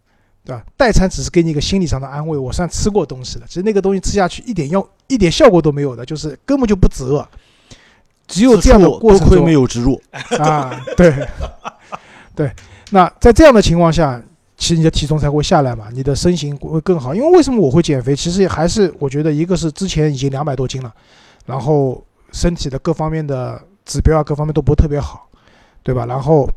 [0.49, 0.65] 对吧？
[0.79, 3.45] 代餐只是给你一个心理上的安慰，我算吃过东西了。
[3.47, 7.29] 其实那个东西吃下去一点用一点效果都没有的，就是根本就不止饿。
[8.27, 10.01] 只有这样的过程中没有植入，
[10.39, 11.15] 啊，对，
[12.35, 12.51] 对。
[12.91, 14.19] 那在这样的情况下，
[14.57, 17.15] 其实你的体重才会下来嘛，你的身形会更好。
[17.15, 18.17] 因为为什么我会减肥？
[18.17, 20.91] 其实也还是我觉得一个是之前已经两百多斤了，
[21.45, 25.29] 然后身体的各方面的指标啊，各方面都不特别好，
[25.83, 26.07] 对吧？
[26.07, 26.49] 然后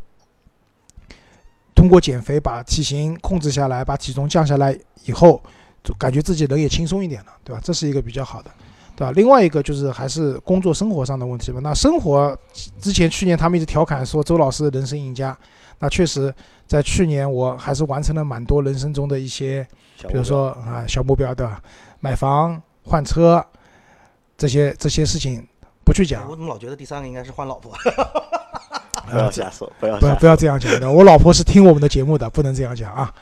[1.81, 5.41] 通过减肥把体型控制下来，把体重降下来以后，
[5.83, 7.59] 就感觉自己人也轻松一点了，对吧？
[7.63, 8.51] 这是一个比较好的。
[8.95, 9.11] 对吧？
[9.15, 11.59] 另外一个就是还是工作生活上的问题吧。
[11.63, 12.37] 那生活
[12.79, 15.35] 之前去年他们一直调侃说周老师人生赢家，
[15.79, 16.31] 那确实
[16.67, 19.67] 在去年我还是完成了蛮多人生中的一些，
[20.07, 21.59] 比如说啊小目标，对吧？
[21.99, 23.43] 买房、换车
[24.37, 25.43] 这些这些事情
[25.83, 27.73] 不去讲我，怎么老觉得第三个应该是换老婆？
[29.11, 30.89] 不要呃，瞎说，不要不要不要这样讲的。
[30.89, 33.13] 我老婆是听我们的节目的，不能这样讲啊。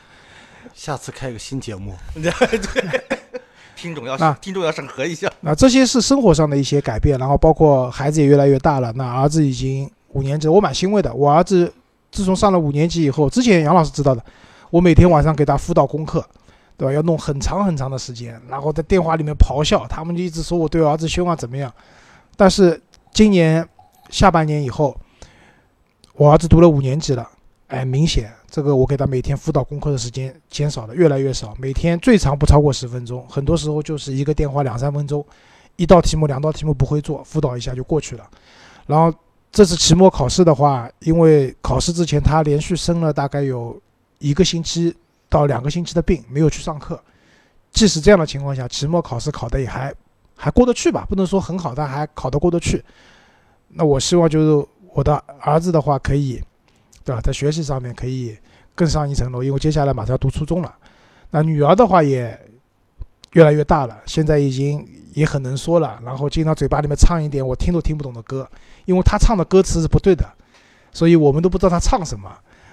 [0.72, 1.94] 下次开个新节目，
[3.76, 5.30] 听众要那听众要审核一下。
[5.40, 8.92] 那这些是生活上的一些改变，然后包括孩子也越来越大了。
[8.92, 11.12] 那儿子已经五年级，我蛮欣慰的。
[11.12, 11.70] 我儿子
[12.10, 14.24] 自从上了五年级以后，之前杨老师知道的，
[14.70, 16.24] 我每天晚上给他辅导功课，
[16.76, 16.92] 对吧？
[16.92, 21.72] 要弄很长很长的时间，然后在电话里面咆哮，他们就一直说我对我儿子凶啊怎么样。
[22.36, 22.80] 但是
[23.12, 23.66] 今年
[24.08, 24.98] 下半年以后，
[26.20, 27.26] 我儿子读了五年级了，
[27.68, 35.24] 哎，明显这个我给他每天辅导功课的时间减少了，越来越少，每天最长不超过十分钟，很多时候就是一个电话两三分钟，
[35.76, 38.30] 一道题目两道题目不会做，辅导一下就过去了。
[38.86, 39.10] 然后
[39.50, 43.80] 这次期末考试的话，因为考试之前他连续生了大概有
[44.18, 44.94] 一个星期
[45.26, 47.02] 到两个星期的病，没有去上课。
[47.70, 49.90] 即使这样的情况下，期末考试考的也还
[50.36, 52.84] 还过得去吧，不能说很好，但还考得过得去。
[53.72, 56.42] 那我希望就是我的儿子的话，可以，
[57.04, 58.36] 对吧，在学习上面可以
[58.74, 60.74] 更上一层楼，因为接下来马上要读初中了。
[61.30, 62.38] 那女儿的话也
[63.32, 68.48] 越来越大了，现在已经也很能说了，然后经常嘴巴里面唱一点我听都听不懂的歌，
[68.84, 70.28] 因为她唱的歌词是不对的，
[70.92, 72.30] 所以我们都不知道她唱什么。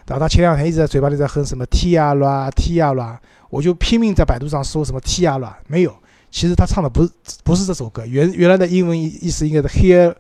[0.08, 5.96] 然后她前两天一直在嘴巴里在哼什么 T 呀啦 T 呀啦，我就拼命在百度上搜什么 T 呀啦，没有。
[6.32, 7.12] 其实她唱的不是
[7.44, 10.16] 不是这首歌，原原来的英文意意思应该是 Here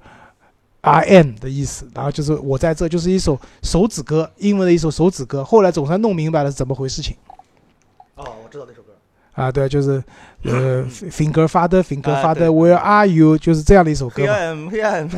[0.88, 5.44] I am 的意思，然后就是我在这，就是一首手指歌，英文的一首手指歌。
[5.44, 7.16] 后来总算弄明白了是怎么回事情。
[8.16, 8.94] 哦，我知道那首歌。
[9.34, 10.04] 啊，对，就是
[10.44, 14.24] 呃 Finger Father Finger Father Where Are You，就是这样的一首歌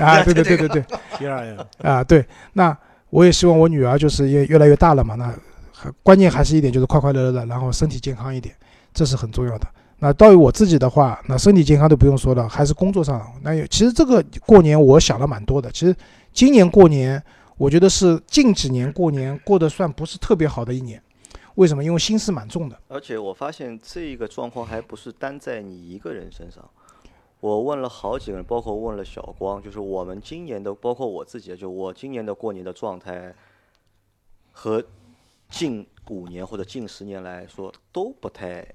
[0.01, 0.83] 啊，对对对对对，
[1.81, 2.77] 啊对，那
[3.09, 5.33] 我也希望我女儿就是也越来越大了嘛，那
[5.71, 8.53] 还关键还是一点就是快快乐乐的，然后身体健康一点，
[8.93, 9.67] 这是很重要的。
[9.99, 13.31] 那到于我自己的话，那身体健康都不用说了，还是工作上。
[13.43, 15.69] 那有其实这个过年我想了蛮多的。
[15.71, 15.95] 其实
[16.31, 17.21] 今年过年，
[17.57, 21.01] 我觉得是近几年过年过得算不是特别好的一年。
[21.55, 21.83] 为什么？
[21.83, 22.79] 因为心思蛮重的。
[22.87, 26.63] 而且我发现这个状况还不是单在你一个人身上。
[27.41, 33.33] 我问了好几个人，包括问了小光，就是我们今年的，包括我自己，就我今年的过年的状态，
[34.51, 34.81] 和
[35.49, 38.65] 近五年或者近十年来说都不太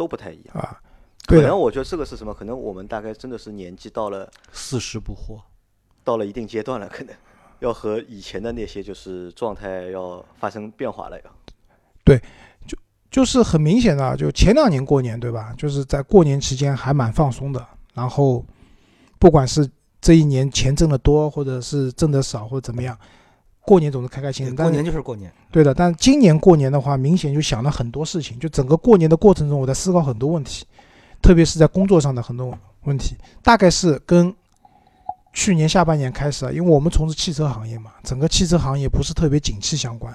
[0.00, 0.56] 都不太一样。
[0.56, 0.80] 啊，
[1.26, 2.32] 可能我觉得这个是什么？
[2.32, 5.38] 可能我们大概真的是年纪到了四十不惑。
[6.02, 7.14] 到了一定阶段了，可能
[7.60, 11.30] 要和以前的那些就是状态要发生变化了要。
[13.10, 15.52] 就是很明显的，就前两年过年，对吧？
[15.58, 18.42] 就是在过年期间还蛮放松的，然后
[19.18, 19.68] 不管是
[20.00, 22.96] 这一年钱挣得多，或者是挣得少，或者怎么样，
[23.70, 24.56] 过年总是开开心心。
[24.56, 28.36] 但过是年就是过年，对的，但今年过年的话，明显就想了很多事情。
[28.40, 30.66] 就整个过年的过程中，我在思考很多问题，
[31.22, 32.52] 特别是在工作上的很多
[32.82, 34.34] 问题，大概是跟
[35.32, 40.12] 去年下半年开始啊，因为我们从事汽车行业嘛，整个汽车行业不是特别景气相关，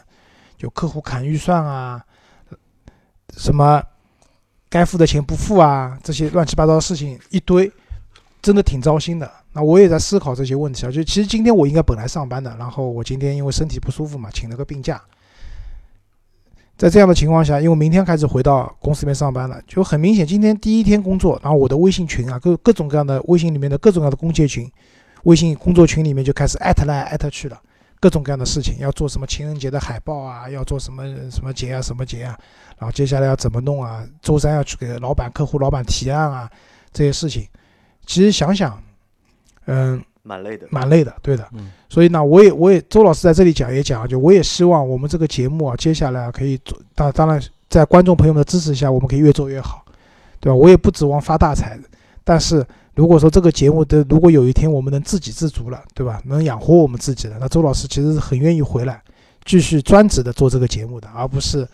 [0.57, 2.03] 就客户砍预算啊，
[3.37, 3.81] 什么
[4.69, 7.71] 该付的钱不付啊，这些乱七八糟的事情一堆，
[8.45, 9.27] 真的挺糟心的。
[9.51, 15.01] 那我也在思考这些问题啊，就其实今天我应该本来上班的，然后我今天因为身体不舒服嘛，请了个病假。
[16.77, 24.71] 在这样的情况下，因为明天开始回到公司里面上班了，就很明显，今天第一天工作，然后我的微信群啊，各各种各样的微信里面的各种各样的工业群，
[25.23, 27.59] 微信工作群里面就开始艾特来艾特去了，
[27.99, 32.37] 各种各样的事情，要做什么情人节的海报啊，要做什么什么节啊什么节啊，
[32.77, 36.49] 然后接下来要怎么弄啊，周三要去给老板、客户、老板提案啊，
[36.91, 37.47] 这些事情，
[38.05, 38.81] 其实想想，
[39.65, 40.67] 嗯，蛮累的。
[40.69, 41.47] 蛮累的，对的。
[41.53, 49.83] 嗯，所以呢，我也我也周老师在这里讲也讲，就我也希望我们这个节目啊，接下来啊可以做，当当然在观众朋友们的支持下，我们可以越做越好，
[50.39, 50.55] 对吧？
[50.55, 51.79] 我也不指望发大财，
[52.23, 56.21] 但是如果说这个节目的如果有一天我们能自给自足了，对吧？
[56.25, 59.01] 能养活我们自己了，那周老师其实是很愿意回来
[59.43, 61.67] 继续专职的做这个节目的，而不是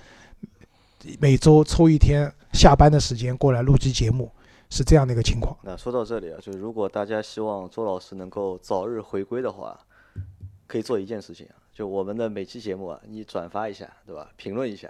[1.20, 4.32] 每周抽一天下班的时间过来录制节目，
[4.72, 5.56] 是这样的一个情况。
[5.62, 9.78] 那说到这里啊，就是如果大家希望周老师能够早日回归的话，
[10.66, 14.30] 可以做一件事情啊，就我们的每期节目啊，你转发一下，对吧？
[14.38, 14.90] 评论一下，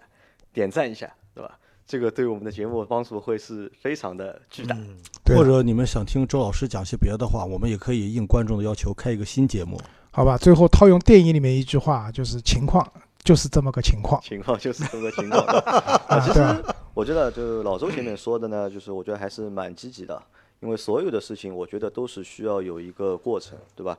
[0.54, 1.58] 点赞一下，对吧？
[1.88, 4.76] 这个对我们的节目帮助会是非常的巨大。
[4.78, 9.78] 嗯，对或者你们想听周老师讲些别的话，我们也可以应观众的要求开一个新节目。
[10.12, 12.88] 好吧，最后套用电影里面一句话，就是情况
[13.24, 14.22] 就是这么个情况。
[14.22, 15.46] 情况就是这么个情况。
[16.34, 16.64] 对
[16.94, 20.22] 我觉得，就是老周前面说的呢，就是我觉得还是蛮积极的，
[20.60, 23.98] 因为所有的事情，我觉得都是需要有一个过程，对吧？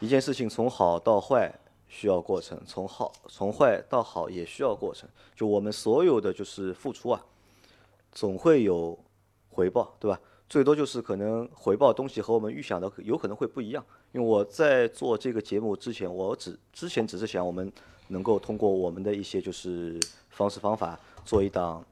[0.00, 1.54] 一件事情从好到坏
[1.86, 5.06] 需要过程，从好从坏到好也需要过程。
[5.36, 7.22] 就我们所有的就是付出啊，
[8.10, 8.98] 总会有
[9.50, 10.18] 回报，对吧？
[10.48, 13.84] 最多就是可能回报东西和我们预想的有可能会不一样。
[14.12, 17.70] 因为我在做这个节目之前，我只之前只是想我们
[18.08, 21.84] 能够通过我们的一些就是方式方法做一档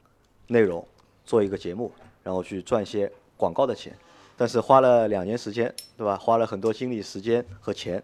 [0.47, 0.85] 内容，
[1.25, 1.91] 做一个节目，
[2.23, 3.97] 然后去赚一些广告的钱。
[4.35, 6.17] 但是花了两年时间，对吧？
[6.17, 8.01] 花了很多精力、时间和钱，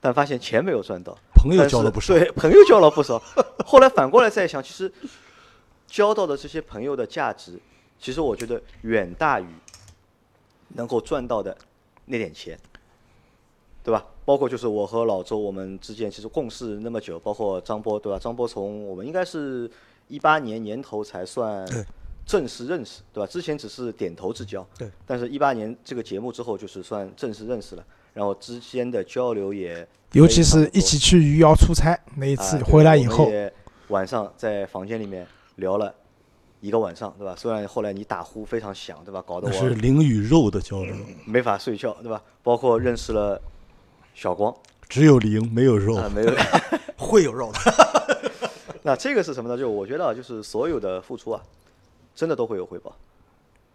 [0.00, 3.22] 但发现钱没有赚到，朋友交了不少，对，朋友交了不少。
[3.64, 4.92] 后来反过来再想，其实
[5.86, 7.58] 交到的这些朋友的价值，
[8.00, 9.46] 其实我觉得远大于
[10.68, 11.56] 能够赚到的
[12.06, 12.58] 那点钱，
[13.84, 14.04] 对吧？
[14.24, 18.18] 包括就是我和老周我们之间其实共事那么久，包括张波，对吧？
[18.18, 19.70] 张波从我们应该是
[20.10, 21.66] 一八年年头才算
[22.26, 23.26] 正式认识，对吧？
[23.26, 24.90] 之前只是点头之交，对。
[25.06, 33.52] 但是，一八年这个节目之后，就是算正式认识了，然后之间的交流也尤其是一起去余姚出差那一啊次回来以后，也
[33.88, 35.94] 晚上在房间里面聊了
[36.60, 37.34] 一个晚上，对吧？
[37.36, 39.22] 虽然后来你打呼非常响，对吧？
[39.26, 40.94] 搞得我是灵与肉的交流，
[41.24, 42.22] 没法睡觉，对吧？
[42.42, 43.40] 包括认识了
[44.14, 44.54] 小光
[44.88, 45.96] 只有灵没有肉。
[45.96, 46.32] 啊，没有。
[47.00, 47.99] 会有肉的。
[48.82, 49.58] 那这个是什么呢？
[49.58, 51.42] 就我觉得啊，就是所有的付出啊，
[52.14, 52.94] 真的都会有回报。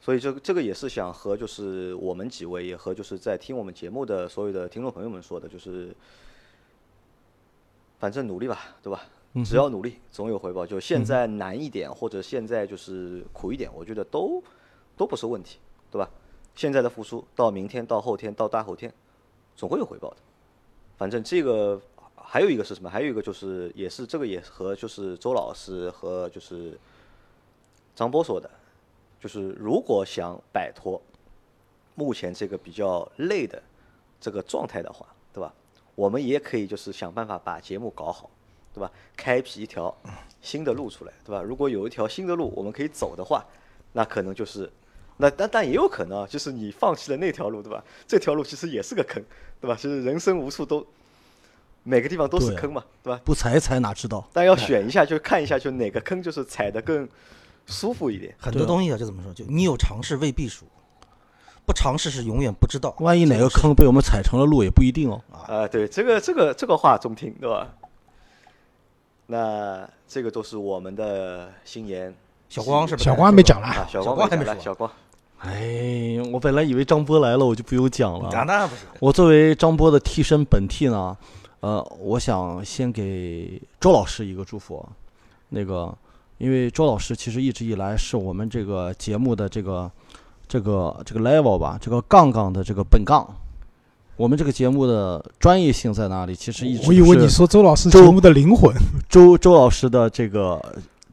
[0.01, 5.95] 所以这个这个也是想和就是我们几位，也和就是在听我们节目的所有的听众朋友们说的，就是
[7.99, 9.01] 反正努力吧，对吧？
[9.43, 10.65] 只要努力，总有回报。
[10.65, 14.41] 就现在难一点，或者现在就是苦一点，我觉得都
[14.95, 15.57] 都不是问题，
[15.91, 16.09] 对吧？
[16.55, 18.93] 现在的付出到明天、到后天、到大后天，
[19.55, 20.17] 总会有回报的。
[20.97, 21.81] 反正这个
[22.35, 22.89] 还有一个是什么？
[22.89, 26.77] 还有一个就是也是这个也和就是周老师和就是
[27.95, 28.49] 张波说的，
[29.21, 31.01] 就是如果想摆脱
[31.95, 33.63] 目前这个比较累的
[34.19, 35.53] 这个状态的话，对吧？
[35.95, 38.29] 我们也可以就是想办法把节目搞好，
[38.73, 38.91] 对吧？
[39.15, 39.95] 开辟一条
[40.41, 41.41] 新的路出来，对吧？
[41.41, 43.45] 如果有一条新的路我们可以走的话，
[43.93, 44.69] 那可能就是，
[45.15, 47.81] 那但但也有可能啊，就是你放弃了那条路，对吧？
[48.05, 49.23] 这条路其实也是个坑，
[49.61, 49.75] 对吧？
[49.77, 50.85] 其实人生无处都
[51.87, 53.21] 每个地方都是坑嘛，对吧？
[53.23, 54.27] 不踩一踩哪知道？
[54.33, 57.07] 但要选一下，就看一下，就哪个坑就是踩的更
[57.67, 58.33] 舒服一点。
[58.39, 60.65] 很多东西啊，就怎么说，就你有尝试未必输，
[61.63, 62.95] 不尝试是永远不知道。
[62.99, 65.21] 万一哪个坑被我们踩成了路也不一定哦。
[65.47, 67.67] 啊，对，这个这个这个话中听，对吧？
[69.27, 72.13] 那这个都是我们的新言
[72.49, 73.05] 小光是不是？
[73.05, 74.91] 小光还没讲啊，了，小小光还没说小光
[75.39, 78.75] 哎，我本来以为张波来了，我就不用讲了。
[78.99, 81.15] 我作为张波的替身本替呢，
[81.65, 84.87] 呃，我想先给周老师一个祝福。
[85.49, 85.91] 那个，
[86.37, 89.91] 因为周老师其实一直以来是我们这个节目的这个
[90.47, 93.27] 这个这个 level 吧，这个杠杠的这个本杠。
[94.15, 96.35] 我们这个节目的专业性在哪里？
[96.35, 98.71] 其实一直我以为你说周老师周节目的灵魂，
[99.09, 100.63] 周周老师的这个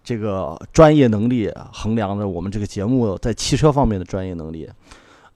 [0.04, 4.68] 这个专业能力衡量着我们这个节目在汽车方面的专业能力。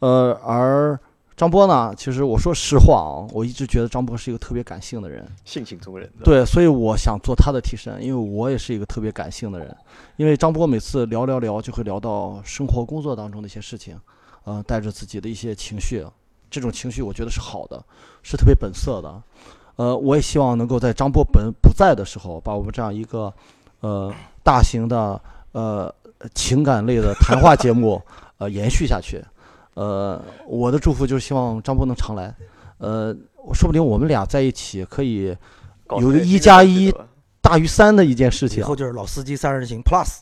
[0.01, 1.01] 呃，而
[1.37, 5.23] 张波呢，其实我说实话啊，我一直觉得张波是一个特别感性的人。
[5.45, 9.77] 性情中人，对，所以我想做他的替身，因为我也是一个特别感性的人。
[10.17, 14.01] 因为张波每次聊聊聊，就会聊到生活工作当中的一些事情，
[14.45, 16.03] 呃，带着自己的一些情绪，
[16.51, 17.85] 这种情绪我觉得是好的，
[18.23, 19.23] 是特别本色的。
[19.77, 23.31] 呃，我也希望能够在张波本不在的时候，把我们这样一个
[23.81, 24.11] 呃
[24.43, 25.21] 大型的
[25.53, 25.95] 呃
[26.35, 28.01] 情感类的谈话节目
[28.39, 29.23] 呃延续下去。
[29.77, 32.35] 呃，我的祝福就是希望张波能常来。
[32.79, 33.15] 呃，
[33.53, 35.37] 说不定我们俩在一起可以
[35.99, 36.93] 有个一加一
[37.43, 38.61] 大于三的一件事情。
[38.61, 40.21] 以后就是老司机三人行 Plus，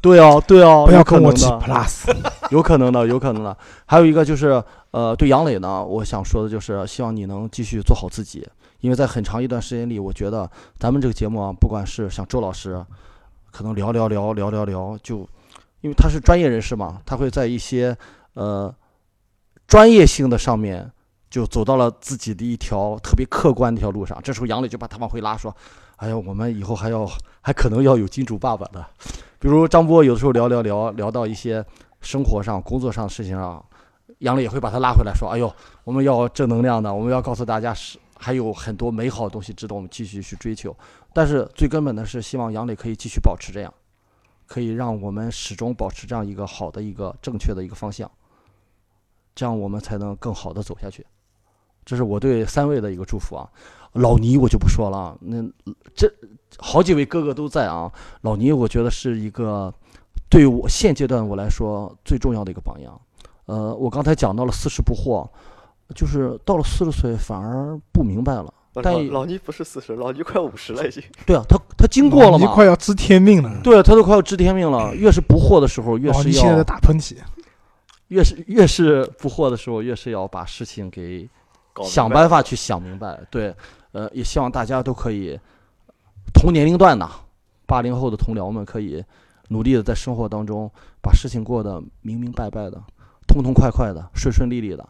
[0.00, 2.14] 对哦，对哦，不要跟我提 Plus。
[2.50, 3.56] 有可能的，有可能的。
[3.86, 8.48] 还有一个就是，呃，对杨磊呢，我想说的就是，希望你能继续做好自己，
[8.80, 12.84] 因为在很长一段时间里，我觉得咱们这个节目啊，不管是像周老师，
[13.50, 15.18] 可能聊聊聊聊聊聊，就
[15.80, 17.96] 因为他是专业人士嘛，他会在一些
[18.36, 18.72] 呃
[19.66, 20.90] 专业性的上面。
[21.28, 25.54] 就走到了自己的一条特别客观的一条路上，这时候杨磊就把他往回拉，说
[25.98, 27.04] ：“哎呀，我们以后还要
[27.42, 28.86] 还可能要有金主爸爸的。”
[29.40, 31.62] 比如张波有的时候聊聊聊聊到一些
[32.00, 33.62] 生活上、工作上的事情上，
[34.20, 40.74] 杨磊也会把他拉回来说：“哎呦，我们要正能量的，我们要告诉大家是还有很多美好的东西值得我们继续去追求。”
[41.12, 43.74] 但是最根本的是，希望杨磊可以继续保持这样，
[44.46, 48.10] 可以让我们始终保持这样一个好的一个正确的一个方向，
[49.36, 51.06] 这样我们才能更好的走下去。
[51.84, 53.48] 这是我对三位的一个祝福啊。
[53.92, 55.42] 老倪我就不说了，那
[55.94, 56.12] 这
[56.58, 57.90] 好几位哥哥都在啊。
[58.22, 59.72] 老倪我觉得是一个
[60.28, 63.00] 对我现阶段我来说最重要的一个榜样。
[63.46, 65.26] 呃，我刚才讲到了四十不惑，
[65.94, 68.52] 就是到了四十岁反而不明白了。
[68.82, 71.02] 但老老倪不是四十，老倪快五十了已经。
[71.24, 73.60] 对啊，他他经过了你嘛，快要知天命了。
[73.62, 74.94] 对啊，他都快要知天命了。
[74.94, 77.16] 越是不惑的时候，越哦，是要现在打喷嚏，
[78.08, 81.28] 越是越是不惑的时候，越是要把事情给
[81.84, 83.20] 想办法去想明白。
[83.30, 83.54] 对，
[83.92, 85.38] 呃，也希望大家都可以
[86.32, 87.08] 同年龄段的
[87.66, 89.04] 八零后的同僚们可以
[89.48, 90.70] 努力的在生活当中
[91.02, 92.82] 把事情过得明明白白的、
[93.26, 94.88] 痛痛快快的、顺顺利利的。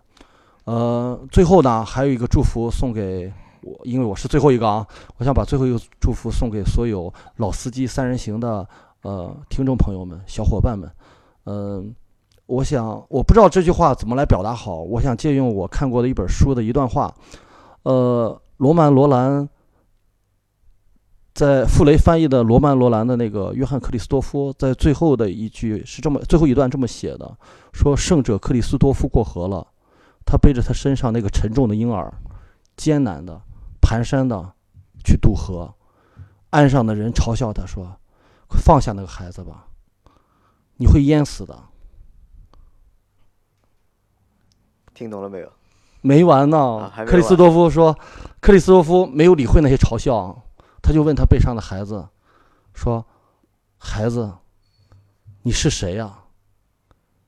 [0.65, 8.69] 呃，最后呢，还有一个祝福送给我，因为我是最后一个啊，我想把最后一个祝福送给所有老司机三人行的
[9.03, 10.91] 呃听众朋友们、小伙伴们。
[11.45, 11.95] 嗯、
[12.47, 17.13] 我想我不知道这句话怎么来表达好，我想借用我看过的一本书的一段话，
[17.83, 19.49] 呃，罗曼·罗兰
[21.35, 27.37] 在傅雷翻译的罗曼·罗兰的那个约翰·克里斯多夫在最后的一句是这么最后一段这么写的：
[27.73, 29.67] 说圣者克里斯多夫过河了，
[30.25, 32.15] 他背着他身上那个沉重的婴儿，
[32.77, 33.43] 艰难的
[33.83, 34.53] 蹒跚的
[35.05, 35.75] 去渡河，
[36.51, 37.85] 岸上的人嘲笑他说
[38.47, 39.67] ：“快放下那个孩子吧，
[40.77, 41.59] 你会淹死的。”
[44.97, 45.53] 听懂了没有？
[46.01, 46.91] 没完呢。
[47.07, 47.97] 克里斯多夫说，
[48.41, 50.43] 克里斯多夫没有理会那些嘲笑，
[50.83, 52.09] 他就问他背上的孩子
[52.73, 53.05] 说
[53.77, 54.33] ：“孩子，
[55.43, 56.13] 你是谁呀、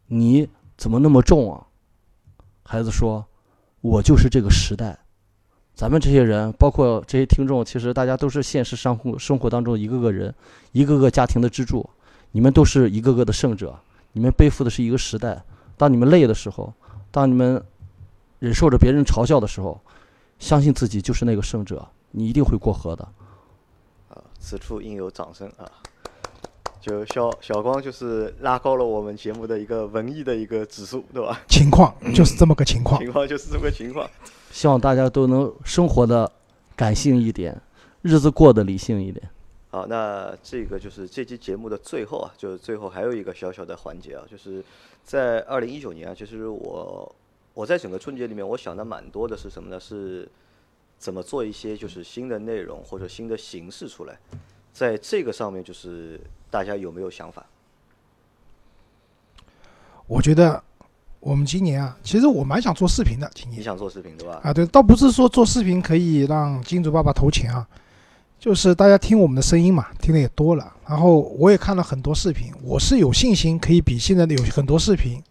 [0.07, 0.49] 你
[0.79, 1.67] 怎么那么重啊？”
[2.65, 3.27] 孩子说
[3.83, 4.99] ：“我就是这个时代。”
[5.77, 10.35] 咱们这些人，包括这些听众，其实大家都是现实生活生活当中的一个个人，
[10.73, 11.89] 一个个家庭的支柱。
[12.33, 13.79] 你们都是一个个的胜者，
[14.13, 15.43] 你们背负的是一个时代。
[15.77, 16.75] 当你们累的时候，
[17.11, 17.63] 当你们
[18.39, 19.81] 忍受着别人嘲笑的时候，
[20.39, 23.03] 相信自己就是那个胜者，你一定会过河的。
[24.09, 25.69] 啊，此处应有掌声啊！
[26.81, 31.41] 就小小光就是拉高了我们节目的一个文艺的一个指数，对吧？
[31.49, 33.01] 情况 就是这么个情况。
[33.01, 34.09] 情况就是这么个情况。
[34.53, 36.31] 希望大家都能生活的
[36.77, 37.61] 感性一点，
[38.01, 39.29] 日子过得理性一点。
[39.71, 44.65] 好，那这个就是这期节目的最后啊，就是最后还有一个小小的环节啊，就是
[45.05, 47.15] 在二零一九年啊，其实我
[47.53, 49.79] 我在整个春节里面，我想的蛮多的是什么呢？
[49.79, 50.27] 是
[50.99, 54.19] 怎么做一些就是新的内容或者新的形式出来，
[54.73, 56.19] 在这个上面就是
[56.51, 57.45] 大家有没有想法？
[60.07, 60.63] 我觉得
[61.21, 64.41] 我们今年啊，其实我蛮想做视频的，今年你想做视频对吧？
[64.43, 67.69] 啊，对，倒不是说做视频可以让金主爸爸投钱啊，
[68.39, 75.23] 就是大家听我们的声音嘛，听的也多了，然后我也看了很多视频，我是有信心可以比现在的有很多视频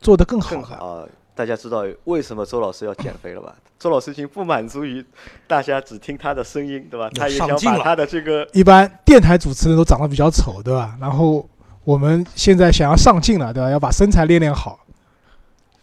[0.00, 0.56] 做得更好的。
[0.56, 1.06] 更好啊！
[1.34, 3.54] 大家知道为什么周老师要减肥了吧？
[3.78, 5.04] 周老师已经不满足于
[5.46, 7.10] 大家只听他的声音，对吧？
[7.14, 10.96] 他也想把他的这个一般电台主持人都长得比较丑，对吧？
[11.00, 11.46] 然后
[11.84, 13.70] 我们现在想要上镜了，对吧？
[13.70, 14.78] 要把身材练练好。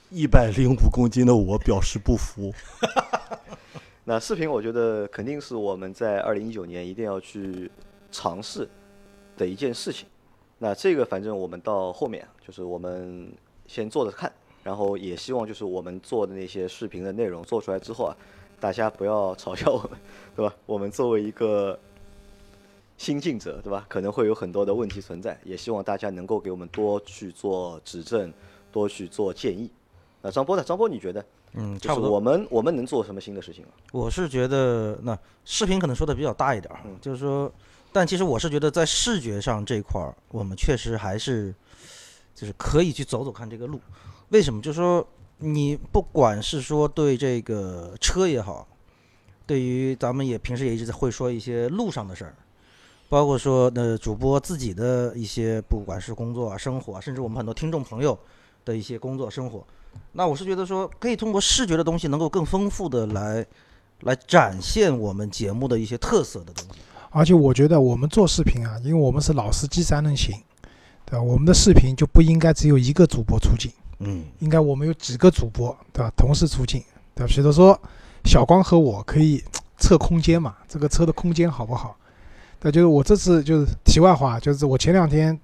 [0.09, 2.51] 一百零五公斤的我表示不服。
[4.10, 7.70] 那视频，我觉得肯定是我们在二零一九年一定要去
[8.12, 8.68] 尝试
[9.38, 10.07] 的一件事情。
[10.57, 13.32] 那这个反正我们到后面就是我们
[13.68, 14.34] 先做着看，
[14.64, 18.18] 然后也希望就是我们做的那些视频的内容做出来之后啊，
[18.60, 19.91] 大家不要嘲笑我们，
[20.36, 20.55] 对吧？
[20.66, 21.78] 我们作为一个
[22.97, 23.86] 新进者，对吧？
[23.88, 28.34] 可能会有很多的问题存在，也希望大家能够给我们多去做指正，
[28.72, 29.70] 多去做建议。
[30.24, 30.64] 那张波呢？
[30.64, 31.24] 张波，你觉得？
[31.53, 32.11] 嗯，就是差不多。
[32.11, 33.71] 我们我们能做什么新的事情啊？
[33.91, 37.51] 我是觉得那视频可能说的比较大一点儿，嗯就是说，
[37.91, 41.53] 但其实我是觉得在视觉上这块儿，我们确实还是
[42.35, 43.81] 就是可以去走走看这个路。
[44.29, 44.61] 为什么？
[44.61, 45.05] 就是说，
[45.39, 48.67] 你不管是说对这个车也好，
[49.47, 52.35] 对于咱们也平时也一直在会说一些路上的事儿，
[53.09, 58.15] 包括说呃主播自己的一些不管是工作啊、生活啊，甚至我们很多听众朋友
[58.63, 59.65] 的一些工作生活。
[60.13, 63.45] 那我是觉得说，可以通过视觉的东西，能够更丰富的来
[64.01, 66.79] 来展现我们节目的一些特色的东西。
[67.11, 70.35] 而且我觉得我们做视频啊，因为我们是老司机三人行，
[71.05, 71.21] 对吧？
[71.21, 76.11] 我们的视频就不应该只有一个主播出镜，嗯，应该我们有几个主播，对吧？
[76.15, 76.83] 同时出镜，
[77.15, 77.33] 对吧？
[77.33, 77.79] 比如说
[78.25, 79.43] 小光和我可以
[79.77, 81.95] 测空间嘛，这个车的空间好不好？
[82.59, 85.39] 对，就是我这次就是题外话，就是我前两天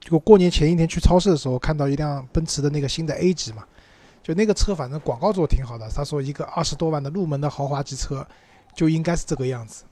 [0.00, 3.62] 就过年前一天去超市的时候，看到一辆奔驰的那个新的 A 级嘛，
[4.24, 8.26] 就那个车反正广告做的挺好的，他说一个二十多万的入门的豪华级车
[8.74, 9.84] 就应该是这个样子，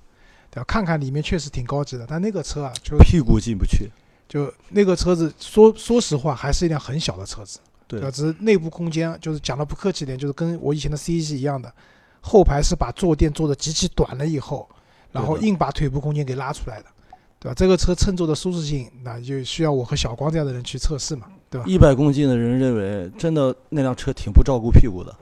[0.50, 0.64] 对吧？
[0.66, 3.88] 看看里面确实挺高级的，但那个车啊，就屁股进不去。
[4.28, 7.60] 就那个车子说说实话还是一辆很小的车子。
[7.88, 8.10] 对吧？
[8.10, 11.70] 只是内部空间，就是讲的不客气点，就是跟我以前的 C 系一样的，
[12.22, 14.66] 后排是把坐垫做的极其短了以后，
[15.10, 16.86] 然后硬把腿部空间给拉出来的，
[17.42, 17.54] 对吧？
[17.56, 21.66] 这个车乘坐的舒适性，那就需要我和小光这样的人去测试嘛，对吧？
[21.66, 25.12] 一百公斤的人认为，真的那辆车挺不照顾屁股的。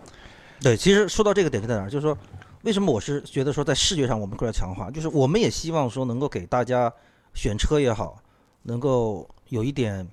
[0.60, 2.16] 对，其实说到这个点就在哪儿，就是说，
[2.64, 6.92] 为什么我是觉得说在视觉上我们更要强化，就是我们也希望说能够给大家
[7.32, 8.22] 选车也好，
[8.64, 10.06] 能够有一点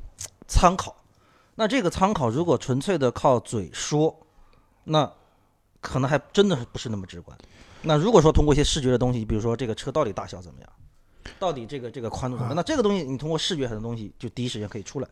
[0.47, 0.95] 参考。
[1.55, 4.17] 那这个参考如果纯粹的靠嘴说，
[4.85, 5.11] 那
[5.81, 7.37] 可能还真的不是那么直观。
[7.81, 10.69] 那如果说通过一些视觉的东西，比如说这个车到底大小怎么样，
[11.39, 15.07] 到底这个这个宽度怎么样，那这个东西你通过视觉很多东西就第一时间可以出来。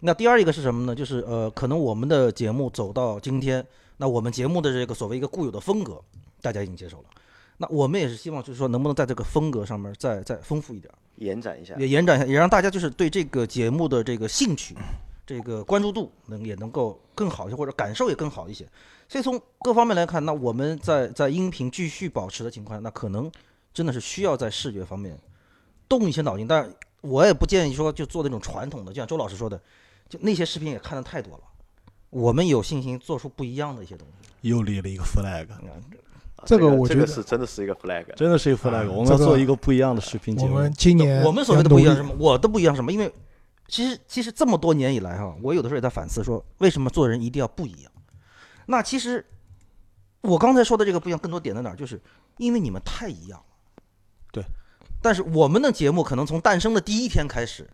[0.00, 0.94] 那第二一个是什么呢？
[0.94, 3.66] 就是呃，可能我们的节目走到今天，
[3.96, 6.00] 那我们节目的这个所谓一个固有的风格，
[6.40, 7.04] 大家已经接受了。
[7.56, 11.74] 那我们也是希望，就是说能不能在这个风格上面再再丰富一点儿，延展一下。
[11.76, 14.76] 也延展一下，也让大家就是对这个节目的这个兴趣、
[15.26, 18.64] 这个关注度能也能够更好一些，或者感受也更好一些。
[19.08, 23.28] 所以从各方面来看，那我们在在音频继续保持的情况下，那可能
[23.74, 25.18] 真的是需要在视觉方面
[25.88, 26.46] 动一些脑筋。
[26.46, 26.70] 但是
[27.00, 29.60] 我也不建议说就做那种传统的，就像周老师说的，
[30.08, 31.40] 就那些视频也看的太多了。
[32.10, 34.28] 我们有信心做出不一样的一些东西。
[34.42, 35.60] 又立了一个 flag，啊
[36.46, 38.04] 这个我觉得是真的是一个 flag。
[38.14, 38.86] 真的是一个 flag。
[38.86, 40.72] 啊我们要做一个不一样的视频节目我们。
[40.72, 42.14] 今年我们所谓的不一样是什么？
[42.18, 42.92] 我的不一样是什么？
[42.92, 43.12] 因为
[43.66, 47.92] 其实其实这么多年以来哈，我有的时候也在反思说，为什么做人一定要不一样？
[48.66, 49.24] 那其实
[50.20, 51.76] 我刚才说的这个不一样，更多点在哪儿？
[51.76, 52.00] 就是
[52.36, 53.82] 因为你们太一样了。
[54.32, 54.44] 对。
[55.00, 57.68] 但是我们的节目可能从诞生的第一天开始，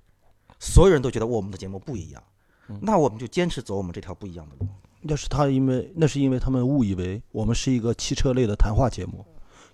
[0.59, 2.23] 所有人都觉得我们的节目不一样，
[2.69, 4.67] 嗯那我们就坚持走我们这条不一样的路。
[5.03, 9.25] 那是他因为那是因为他们误以为我们是一个汽车类的谈话节目，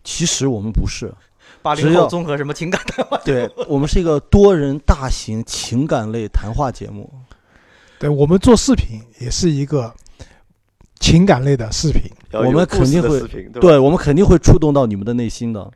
[0.03, 1.13] 其实我们不是。
[1.63, 3.17] 八零后综合什么情感谈话？
[3.25, 7.13] 对我们是一个多人大型情感类谈话节目。
[7.99, 9.93] 对我们做视频也是一个
[11.01, 13.21] 情感类的视频，我们肯定会？
[13.61, 15.71] 对我们肯定会触动到你们的内心的。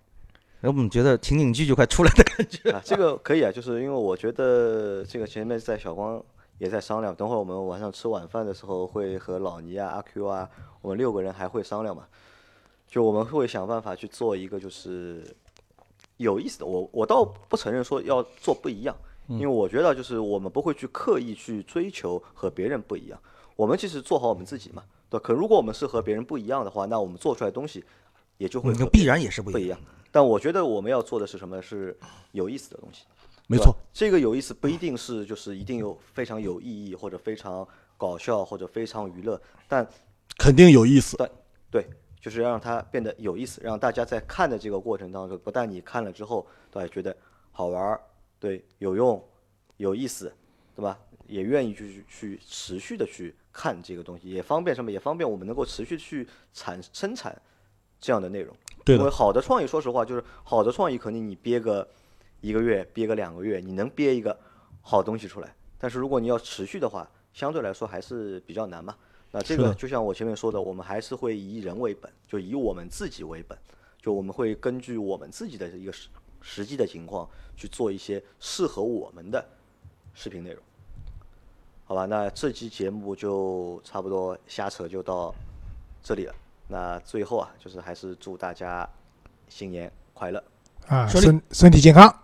[0.68, 2.70] 我们觉得情景剧就快出来的感觉。
[2.70, 6.22] 啊，这个可以啊，就是因为我觉得这个前面在小光
[6.58, 10.48] 也在商量，等会儿我们晚上吃晚饭的时候会和老倪啊、阿 Q 啊，
[10.80, 12.06] 我们六个人还会商量嘛，
[12.86, 15.24] 就我们会想办法去做一个就是
[16.16, 16.66] 有意思的。
[16.66, 18.96] 我我倒不承认说要做不一样，
[19.26, 23.18] 因为我觉得就是我们不会去刻意去追求和别人不一样，
[23.56, 25.22] 我们其实做好我们自己嘛，对吧。
[25.26, 27.84] 可如果我们是和别人不一样的话，那我们做出来的东西
[28.36, 29.78] 也就会嗯，必然也是不一样。
[30.10, 31.60] 但我觉得我们要做的是什么？
[31.60, 31.96] 是
[32.32, 33.04] 有意思的东西。
[33.46, 37.66] 没错，这个有意思不一定是就是一定有非常有意义或者非常
[37.98, 39.86] 搞笑或者非常娱乐，但
[40.38, 41.16] 肯定有意思。
[41.70, 41.86] 对，
[42.20, 47.14] 就是要让它变得有意思，让大家在看的这个过程当中，不但你看了之后，对吧，觉得
[47.50, 48.00] 好玩儿，
[48.40, 49.22] 对，有用，
[49.76, 50.32] 有意思，
[50.74, 50.98] 对吧？
[51.26, 54.90] 也愿意去去持续的去看这个东西，也方便什么？
[54.90, 57.40] 也方便我们能够持续去产生产
[58.04, 58.54] 这样的内容。
[58.84, 61.88] 对的因为好的创意，说实话，就是好的创意，肯定你憋个
[62.42, 64.38] 一个月，憋个两个月，你能憋一个
[64.82, 65.54] 好东西出来。
[65.78, 68.94] 但是如果你要持续的话，相对来说还是比较难嘛。
[69.30, 73.58] 那这个就像我前面说的，我们还是会以人为本，就以我们自己为本，
[73.98, 76.08] 就我们会根据我们自己的一个实
[76.42, 77.26] 实际的情况
[77.56, 79.42] 去做一些适合我们的
[80.12, 80.62] 视频内容。
[81.86, 85.34] 好吧，那这期节目就差不多瞎扯就到
[86.02, 86.34] 这里了。
[86.68, 88.88] 那最后啊，就是还是祝大家
[89.48, 90.42] 新年快乐。
[90.86, 92.14] 啊，身身体健康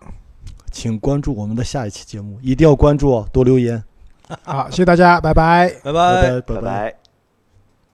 [0.71, 3.83] 请关注我们的下一期节目，一定要关注哦，多留言，
[4.43, 5.69] 好，谢谢大家，拜拜。
[5.83, 7.00] 拜拜拜拜拜。